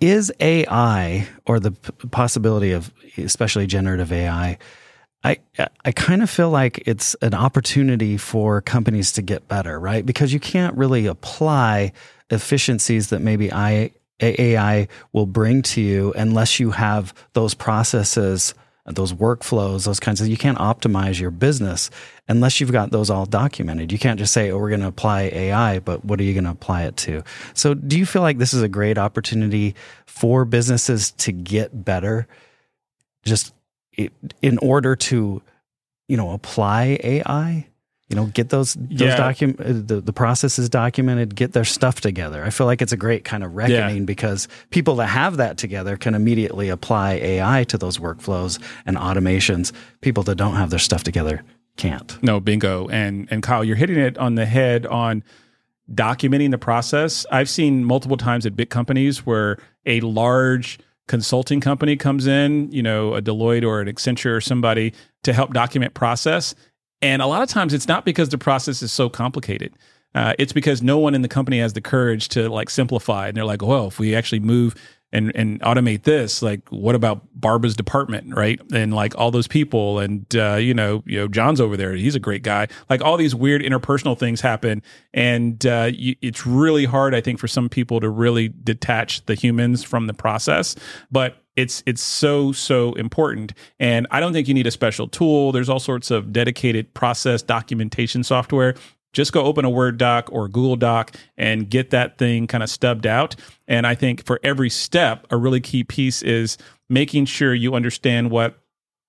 [0.00, 4.56] is AI or the p- possibility of especially generative AI,
[5.24, 5.38] I,
[5.84, 10.06] I kind of feel like it's an opportunity for companies to get better, right?
[10.06, 11.92] Because you can't really apply
[12.30, 18.54] efficiencies that maybe I, AI will bring to you unless you have those processes
[18.94, 21.90] those workflows, those kinds of, you can't optimize your business
[22.28, 23.92] unless you've got those all documented.
[23.92, 26.44] You can't just say, oh, we're going to apply AI, but what are you going
[26.44, 27.22] to apply it to?
[27.54, 29.74] So do you feel like this is a great opportunity
[30.06, 32.26] for businesses to get better
[33.24, 33.52] just
[34.42, 35.42] in order to,
[36.08, 37.66] you know, apply AI?
[38.08, 39.16] You know get those those yeah.
[39.16, 42.42] document uh, the, the processes documented get their stuff together.
[42.44, 44.04] I feel like it's a great kind of reckoning yeah.
[44.04, 49.72] because people that have that together can immediately apply ai to those workflows and automations.
[50.00, 51.42] People that don't have their stuff together
[51.76, 52.20] can't.
[52.22, 52.88] No bingo.
[52.88, 55.22] And and kyle you're hitting it on the head on
[55.92, 57.26] documenting the process.
[57.30, 60.78] I've seen multiple times at big companies where a large
[61.08, 65.52] consulting company comes in you know a deloitte or an accenture or somebody to help
[65.52, 66.54] document process
[67.02, 69.72] and a lot of times it's not because the process is so complicated.
[70.14, 73.28] Uh, it's because no one in the company has the courage to like simplify.
[73.28, 74.74] And they're like, well, if we actually move
[75.10, 78.60] and and automate this, like what about Barbara's department, right?
[78.72, 81.94] And like all those people, and uh, you know, you know, John's over there.
[81.94, 82.68] He's a great guy.
[82.90, 84.82] Like all these weird interpersonal things happen,
[85.14, 89.34] and uh, you, it's really hard, I think, for some people to really detach the
[89.34, 90.76] humans from the process.
[91.10, 93.52] But it's it's so so important.
[93.80, 95.50] And i don't think you need a special tool.
[95.50, 98.76] There's all sorts of dedicated process documentation software.
[99.12, 102.70] Just go open a word doc or google doc and get that thing kind of
[102.70, 103.34] stubbed out.
[103.66, 106.56] And i think for every step a really key piece is
[106.88, 108.60] making sure you understand what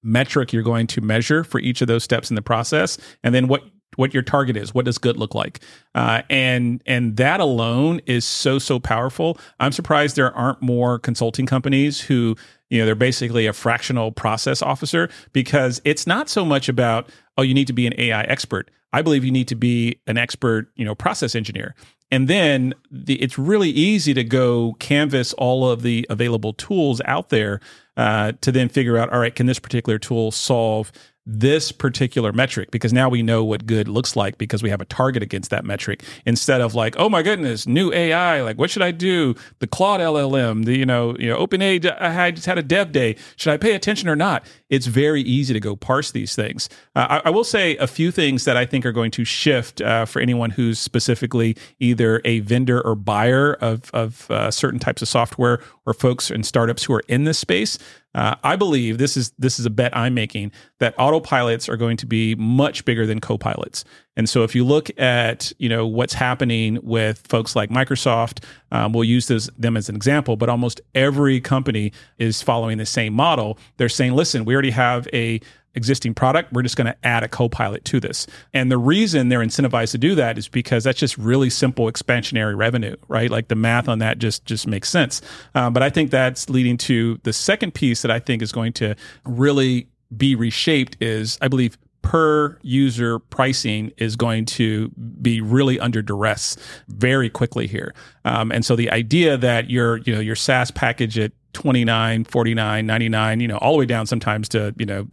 [0.01, 3.47] metric you're going to measure for each of those steps in the process and then
[3.47, 3.63] what
[3.99, 4.73] what your target is.
[4.73, 5.59] What does good look like?
[5.93, 9.37] Uh, and and that alone is so so powerful.
[9.59, 12.37] I'm surprised there aren't more consulting companies who
[12.69, 17.41] you know they're basically a fractional process officer because it's not so much about oh
[17.41, 18.71] you need to be an AI expert.
[18.93, 21.75] I believe you need to be an expert, you know, process engineer.
[22.11, 27.29] And then the, it's really easy to go canvas all of the available tools out
[27.29, 27.59] there
[27.97, 30.91] uh, to then figure out, all right, can this particular tool solve
[31.25, 34.85] this particular metric because now we know what good looks like because we have a
[34.85, 38.81] target against that metric instead of like oh my goodness new AI like what should
[38.81, 39.35] I do?
[39.59, 43.15] The Claude LLM the you know you know OpenAI I just had a dev day.
[43.35, 44.45] Should I pay attention or not?
[44.69, 46.69] It's very easy to go parse these things.
[46.95, 49.81] Uh, I, I, will say a few things that I think are going to shift
[49.81, 55.01] uh, for anyone who's specifically either a vendor or buyer of of uh, certain types
[55.01, 57.77] of software or folks and startups who are in this space
[58.15, 61.97] uh, I believe this is this is a bet I'm making that autopilots are going
[61.97, 63.83] to be much bigger than copilots.
[64.17, 68.93] And so if you look at you know what's happening with folks like Microsoft, um,
[68.93, 73.13] we'll use this, them as an example, but almost every company is following the same
[73.13, 73.59] model.
[73.77, 75.39] They're saying, listen, we already have a
[75.75, 76.51] existing product.
[76.53, 78.27] We're just going to add a copilot to this.
[78.53, 82.57] And the reason they're incentivized to do that is because that's just really simple expansionary
[82.57, 83.29] revenue, right?
[83.29, 85.21] Like the math on that just just makes sense.
[85.55, 88.73] Um, but I think that's leading to the second piece that I think is going
[88.73, 94.89] to really be reshaped is I believe per user pricing is going to
[95.21, 96.57] be really under duress
[96.87, 97.93] very quickly here.
[98.25, 102.85] Um, and so the idea that your you know your SaaS package at 29 49
[102.85, 105.07] 99 you know all the way down sometimes to you know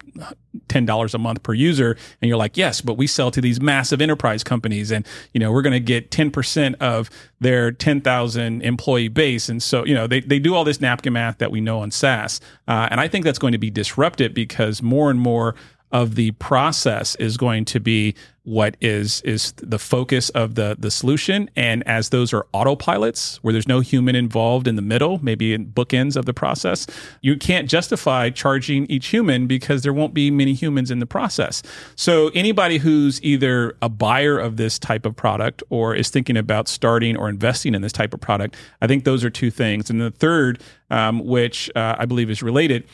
[0.69, 4.03] $10 a month per user and you're like yes but we sell to these massive
[4.03, 7.09] enterprise companies and you know we're going to get 10% of
[7.41, 11.39] their 10,000 employee base and so you know they, they do all this napkin math
[11.39, 12.39] that we know on SaaS
[12.69, 15.55] uh, and I think that's going to be disrupted because more and more
[15.93, 18.15] of the process is going to be
[18.47, 21.51] what is is the focus of the the solution.
[21.57, 25.67] And as those are autopilots where there's no human involved in the middle maybe in
[25.67, 26.87] bookends of the process
[27.23, 31.63] you can't justify charging each human because there won't be many humans in the process.
[31.97, 36.69] So anybody who's either a buyer of this type of product or is thinking about
[36.69, 39.91] starting or investing in this type of product i think those are two things.
[39.91, 40.61] And the third
[40.91, 42.85] um, which uh, i believe is related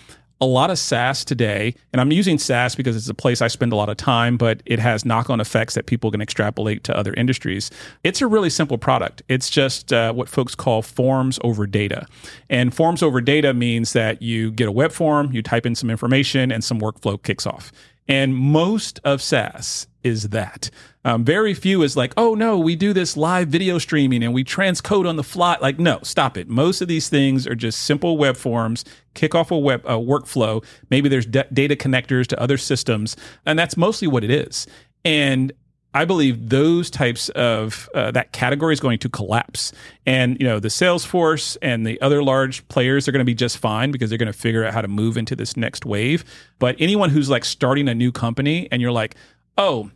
[0.43, 3.73] a lot of SaaS today, and I'm using SaaS because it's a place I spend
[3.73, 6.97] a lot of time, but it has knock on effects that people can extrapolate to
[6.97, 7.71] other industries.
[8.03, 9.23] It's a really simple product.
[9.29, 12.09] It's just uh, what folks call forms over data.
[12.51, 15.91] And forms over data means that you get a web form, you type in some
[15.91, 17.71] information, and some workflow kicks off.
[18.09, 20.71] And most of SaaS is that.
[21.05, 24.45] Um, very few is like, oh no, we do this live video streaming and we
[24.45, 25.57] transcode on the fly.
[25.61, 26.49] Like, no, stop it.
[26.49, 28.85] Most of these things are just simple web forms,
[29.15, 30.65] kick off a web a workflow.
[30.91, 34.67] Maybe there's d- data connectors to other systems, and that's mostly what it is.
[35.05, 35.53] And
[35.95, 39.73] I believe those types of uh, that category is going to collapse,
[40.07, 43.59] and you know the Salesforce and the other large players are going to be just
[43.59, 46.25] fine because they're going to figure out how to move into this next wave.
[46.59, 49.17] But anyone who's like starting a new company and you're like,
[49.63, 49.91] oh,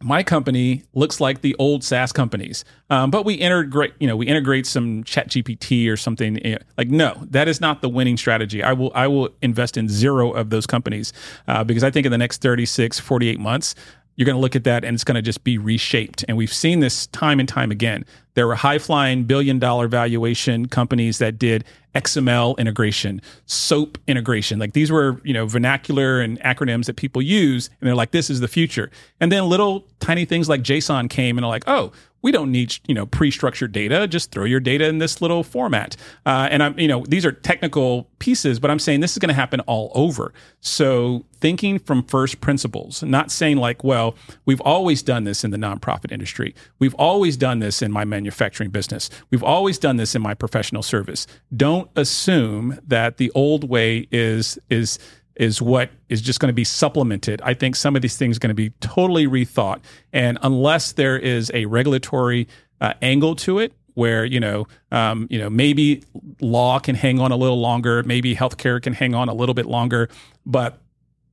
[0.00, 4.28] my company looks like the old SaaS companies, um, but we integrate, you know, we
[4.28, 6.40] integrate some Chat GPT or something.
[6.76, 8.62] Like, no, that is not the winning strategy.
[8.62, 11.12] I will, I will invest in zero of those companies
[11.48, 13.74] uh, because I think in the next 36, 48 months,
[14.18, 16.24] you're going to look at that and it's going to just be reshaped.
[16.26, 18.04] And we've seen this time and time again.
[18.34, 21.64] There were high flying billion dollar valuation companies that did
[21.94, 24.58] XML integration, SOAP integration.
[24.58, 27.70] Like these were, you know, vernacular and acronyms that people use.
[27.80, 28.90] And they're like, this is the future.
[29.20, 31.92] And then little tiny things like JSON came and are like, oh,
[32.22, 34.06] we don't need you know pre-structured data.
[34.08, 35.96] Just throw your data in this little format.
[36.26, 39.28] Uh, and i'm you know these are technical pieces but i'm saying this is going
[39.28, 40.32] to happen all over.
[40.60, 45.56] So thinking from first principles not saying like well we've always done this in the
[45.56, 46.54] nonprofit industry.
[46.78, 49.10] We've always done this in my manufacturing business.
[49.30, 51.26] We've always done this in my professional service.
[51.56, 54.98] Don't assume that the old way is is
[55.38, 57.40] is what is just going to be supplemented.
[57.42, 59.80] I think some of these things are going to be totally rethought.
[60.12, 62.48] And unless there is a regulatory
[62.80, 66.04] uh, angle to it, where you know, um, you know, maybe
[66.40, 69.66] law can hang on a little longer, maybe healthcare can hang on a little bit
[69.66, 70.08] longer,
[70.46, 70.78] but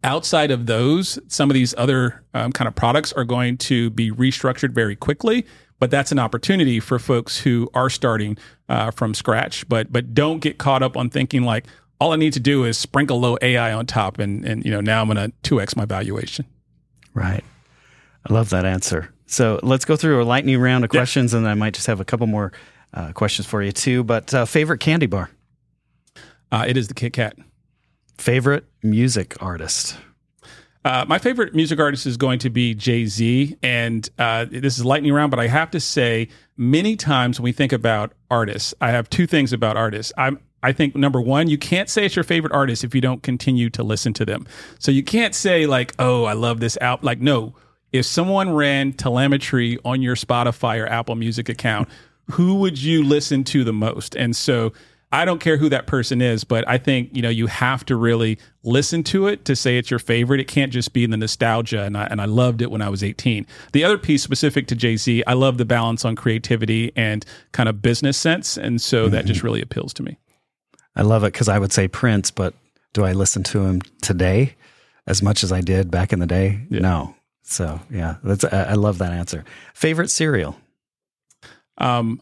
[0.04, 4.12] outside of those, some of these other um, kind of products are going to be
[4.12, 5.46] restructured very quickly.
[5.78, 8.38] But that's an opportunity for folks who are starting
[8.70, 9.68] uh, from scratch.
[9.68, 11.66] But but don't get caught up on thinking like,
[12.00, 14.82] all I need to do is sprinkle little AI on top, and and you know
[14.82, 16.46] now I'm going to two x my valuation.
[17.14, 17.44] Right.
[18.30, 19.14] I love that answer.
[19.28, 21.40] So let's go through a lightning round of questions, yeah.
[21.40, 22.52] and I might just have a couple more
[22.94, 24.04] uh, questions for you too.
[24.04, 25.30] But uh, favorite candy bar?
[26.52, 27.36] Uh, it is the Kit Kat.
[28.18, 29.98] Favorite music artist?
[30.86, 34.86] Uh, my favorite music artist is going to be Jay Z, and uh, this is
[34.86, 35.32] lightning round.
[35.32, 36.28] But I have to say,
[36.58, 40.14] many times when we think about artists, I have two things about artists.
[40.16, 43.22] I'm I think number one, you can't say it's your favorite artist if you don't
[43.22, 44.48] continue to listen to them.
[44.80, 47.54] So you can't say like, "Oh, I love this out." Like, no.
[47.92, 51.88] If someone ran telemetry on your Spotify or Apple Music account,
[52.32, 54.16] who would you listen to the most?
[54.16, 54.74] And so
[55.12, 57.96] I don't care who that person is, but I think you know you have to
[57.96, 60.40] really listen to it to say it's your favorite.
[60.40, 63.04] It can't just be the nostalgia, and I and I loved it when I was
[63.04, 63.46] 18.
[63.72, 67.70] The other piece specific to Jay Z, I love the balance on creativity and kind
[67.70, 69.14] of business sense, and so mm-hmm.
[69.14, 70.18] that just really appeals to me.
[70.96, 72.54] I love it because I would say Prince, but
[72.94, 74.56] do I listen to him today
[75.08, 76.66] as much as I did back in the day?
[76.70, 76.80] Yeah.
[76.80, 77.16] No.
[77.44, 79.46] So yeah, that's I love that answer.
[79.74, 80.58] Favorite cereal?
[81.78, 82.22] Um,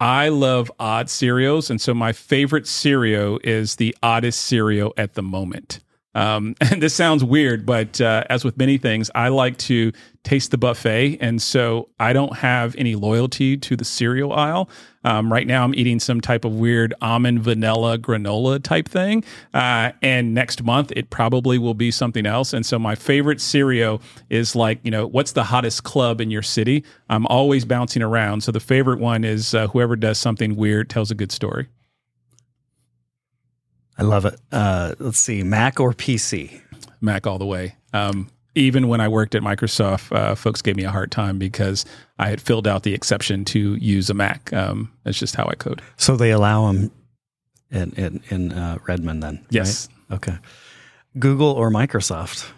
[0.00, 5.22] I love odd cereals, and so my favorite cereal is the oddest cereal at the
[5.22, 5.80] moment.
[6.16, 9.92] Um, and this sounds weird, but uh, as with many things, I like to
[10.24, 11.18] taste the buffet.
[11.20, 14.68] And so I don't have any loyalty to the cereal aisle.
[15.04, 19.22] Um, right now, I'm eating some type of weird almond vanilla granola type thing.
[19.54, 22.52] Uh, and next month, it probably will be something else.
[22.52, 26.42] And so my favorite cereal is like, you know, what's the hottest club in your
[26.42, 26.82] city?
[27.08, 28.40] I'm always bouncing around.
[28.40, 31.68] So the favorite one is uh, whoever does something weird tells a good story.
[33.98, 34.38] I love it.
[34.52, 36.60] Uh, let's see, Mac or PC?
[37.00, 37.76] Mac all the way.
[37.92, 41.84] Um, even when I worked at Microsoft, uh, folks gave me a hard time because
[42.18, 44.52] I had filled out the exception to use a Mac.
[44.52, 45.82] Um, that's just how I code.
[45.96, 46.90] So they allow them
[47.70, 49.46] in in, in uh, Redmond then.
[49.50, 49.88] Yes.
[50.08, 50.16] Right?
[50.16, 50.38] Okay.
[51.18, 52.50] Google or Microsoft?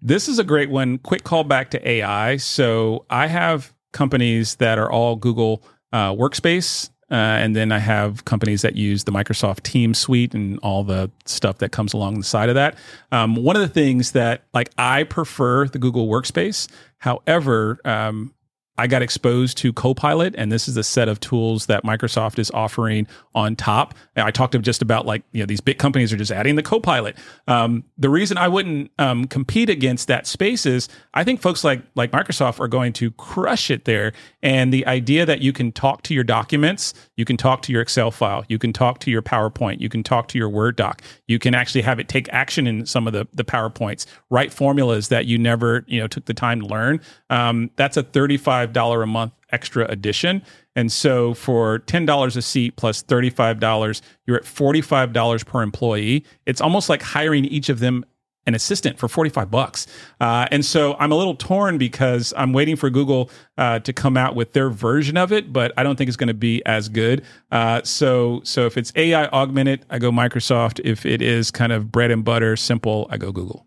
[0.00, 0.98] This is a great one.
[0.98, 2.36] Quick call back to AI.
[2.36, 8.24] So I have companies that are all Google uh, Workspace uh, and then I have
[8.24, 12.24] companies that use the Microsoft Teams suite and all the stuff that comes along the
[12.24, 12.76] side of that.
[13.12, 16.68] Um, one of the things that like I prefer the Google Workspace.
[16.98, 18.34] However, um,
[18.78, 22.50] I got exposed to Copilot, and this is a set of tools that Microsoft is
[22.52, 23.94] offering on top.
[24.14, 26.62] And I talked just about like you know these big companies are just adding the
[26.62, 27.16] Copilot.
[27.48, 31.82] Um, the reason I wouldn't um, compete against that space is I think folks like
[31.96, 34.12] like Microsoft are going to crush it there.
[34.42, 37.82] And the idea that you can talk to your documents, you can talk to your
[37.82, 41.02] Excel file, you can talk to your PowerPoint, you can talk to your Word doc,
[41.26, 45.08] you can actually have it take action in some of the the PowerPoints, write formulas
[45.08, 47.00] that you never you know took the time to learn.
[47.28, 50.42] Um, that's a thirty five $35 a month extra addition.
[50.76, 56.24] And so for $10 a seat plus $35, you're at $45 per employee.
[56.46, 58.04] It's almost like hiring each of them
[58.48, 59.86] an assistant for 45 bucks.
[60.20, 64.16] Uh, and so I'm a little torn because I'm waiting for Google uh, to come
[64.16, 66.88] out with their version of it, but I don't think it's going to be as
[66.88, 67.24] good.
[67.52, 70.80] Uh, so, so if it's AI augmented, I go Microsoft.
[70.82, 73.66] If it is kind of bread and butter, simple, I go Google.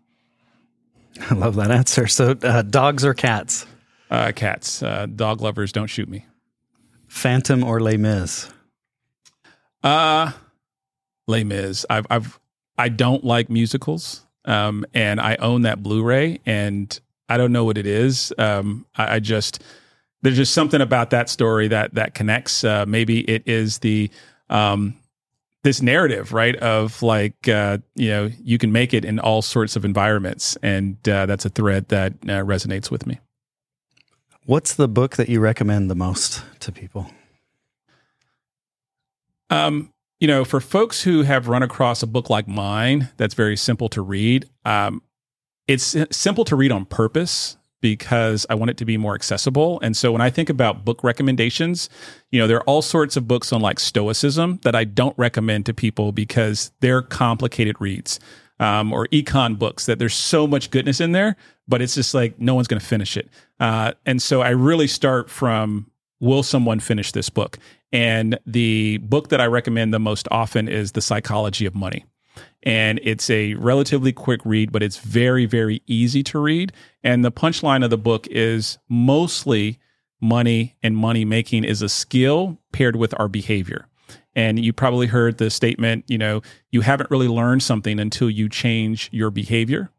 [1.30, 2.06] I love that answer.
[2.08, 3.64] So, uh, dogs or cats?
[4.10, 4.82] Uh, cats.
[4.82, 6.26] Uh, dog lovers, don't shoot me.
[7.06, 8.50] Phantom or Les Mis?
[9.84, 10.32] Uh,
[11.28, 11.86] Les Mis.
[11.88, 12.40] I've, I've,
[12.76, 14.26] I don't like musicals.
[14.44, 16.98] Um, and I own that Blu-ray, and
[17.28, 18.32] I don't know what it is.
[18.38, 19.62] Um, I, I, just
[20.22, 22.64] there's just something about that story that that connects.
[22.64, 24.10] Uh, maybe it is the
[24.50, 24.96] um,
[25.62, 26.56] this narrative, right?
[26.56, 30.56] Of like, uh, you know, you can make it in all sorts of environments.
[30.62, 33.20] And uh, that's a thread that uh, resonates with me.
[34.44, 37.08] What's the book that you recommend the most to people?
[39.50, 39.91] Um,
[40.22, 43.88] you know, for folks who have run across a book like mine that's very simple
[43.88, 45.02] to read, um,
[45.66, 49.80] it's simple to read on purpose because I want it to be more accessible.
[49.80, 51.90] And so when I think about book recommendations,
[52.30, 55.66] you know, there are all sorts of books on like Stoicism that I don't recommend
[55.66, 58.20] to people because they're complicated reads.
[58.60, 61.34] Um, or econ books that there's so much goodness in there,
[61.66, 63.28] but it's just like no one's going to finish it.
[63.58, 65.90] Uh, and so I really start from
[66.22, 67.58] will someone finish this book?
[67.92, 72.06] And the book that I recommend the most often is The Psychology of Money
[72.62, 76.72] and it's a relatively quick read, but it's very, very easy to read.
[77.02, 79.78] And the punchline of the book is mostly
[80.20, 83.88] money and money making is a skill paired with our behavior.
[84.34, 86.40] And you probably heard the statement, you know,
[86.70, 89.90] you haven't really learned something until you change your behavior.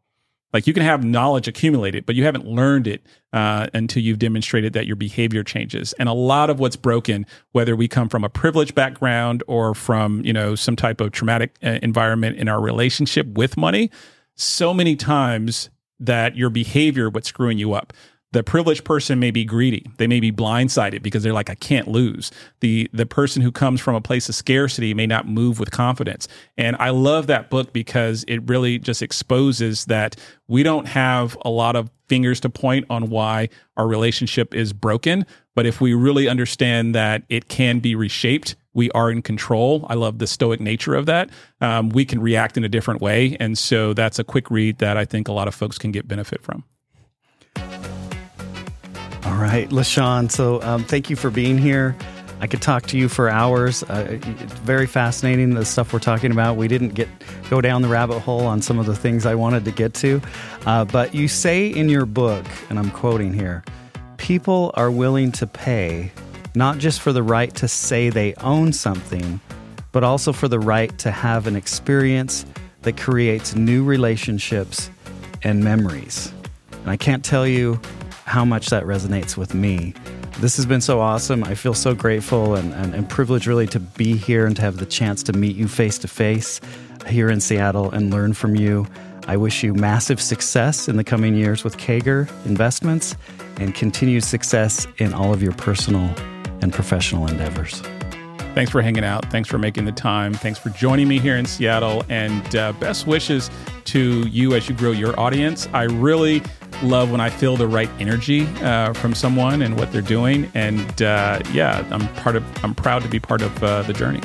[0.54, 4.72] Like you can have knowledge accumulated, but you haven't learned it uh, until you've demonstrated
[4.74, 5.92] that your behavior changes.
[5.94, 10.24] And a lot of what's broken, whether we come from a privileged background or from
[10.24, 13.90] you know some type of traumatic uh, environment in our relationship with money,
[14.36, 17.92] so many times that your behavior what's screwing you up
[18.34, 21.88] the privileged person may be greedy they may be blindsided because they're like i can't
[21.88, 22.30] lose
[22.60, 26.26] the the person who comes from a place of scarcity may not move with confidence
[26.58, 30.16] and i love that book because it really just exposes that
[30.48, 35.24] we don't have a lot of fingers to point on why our relationship is broken
[35.54, 39.86] but if we really understand that it can be reshaped we are in control.
[39.88, 41.30] I love the stoic nature of that.
[41.60, 43.36] Um, we can react in a different way.
[43.38, 46.08] And so that's a quick read that I think a lot of folks can get
[46.08, 46.64] benefit from.
[49.34, 50.30] All right, LaSean.
[50.30, 51.96] So um, thank you for being here.
[52.40, 53.82] I could talk to you for hours.
[53.82, 56.56] Uh, it's very fascinating the stuff we're talking about.
[56.56, 57.08] We didn't get
[57.50, 60.22] go down the rabbit hole on some of the things I wanted to get to,
[60.66, 63.64] uh, but you say in your book, and I'm quoting here:
[64.18, 66.12] "People are willing to pay
[66.54, 69.40] not just for the right to say they own something,
[69.90, 72.46] but also for the right to have an experience
[72.82, 74.90] that creates new relationships
[75.42, 76.32] and memories."
[76.70, 77.80] And I can't tell you
[78.24, 79.94] how much that resonates with me.
[80.40, 81.44] This has been so awesome.
[81.44, 84.78] I feel so grateful and, and, and privileged really to be here and to have
[84.78, 86.60] the chance to meet you face to face
[87.06, 88.86] here in Seattle and learn from you.
[89.26, 93.16] I wish you massive success in the coming years with CAGR Investments
[93.56, 96.10] and continued success in all of your personal
[96.60, 97.82] and professional endeavors.
[98.54, 99.30] Thanks for hanging out.
[99.32, 100.32] Thanks for making the time.
[100.32, 102.04] Thanks for joining me here in Seattle.
[102.08, 103.50] And uh, best wishes
[103.86, 105.68] to you as you grow your audience.
[105.72, 106.40] I really
[106.82, 110.50] love when I feel the right energy uh, from someone and what they're doing.
[110.54, 112.44] And uh, yeah, I'm part of.
[112.64, 114.20] I'm proud to be part of uh, the journey.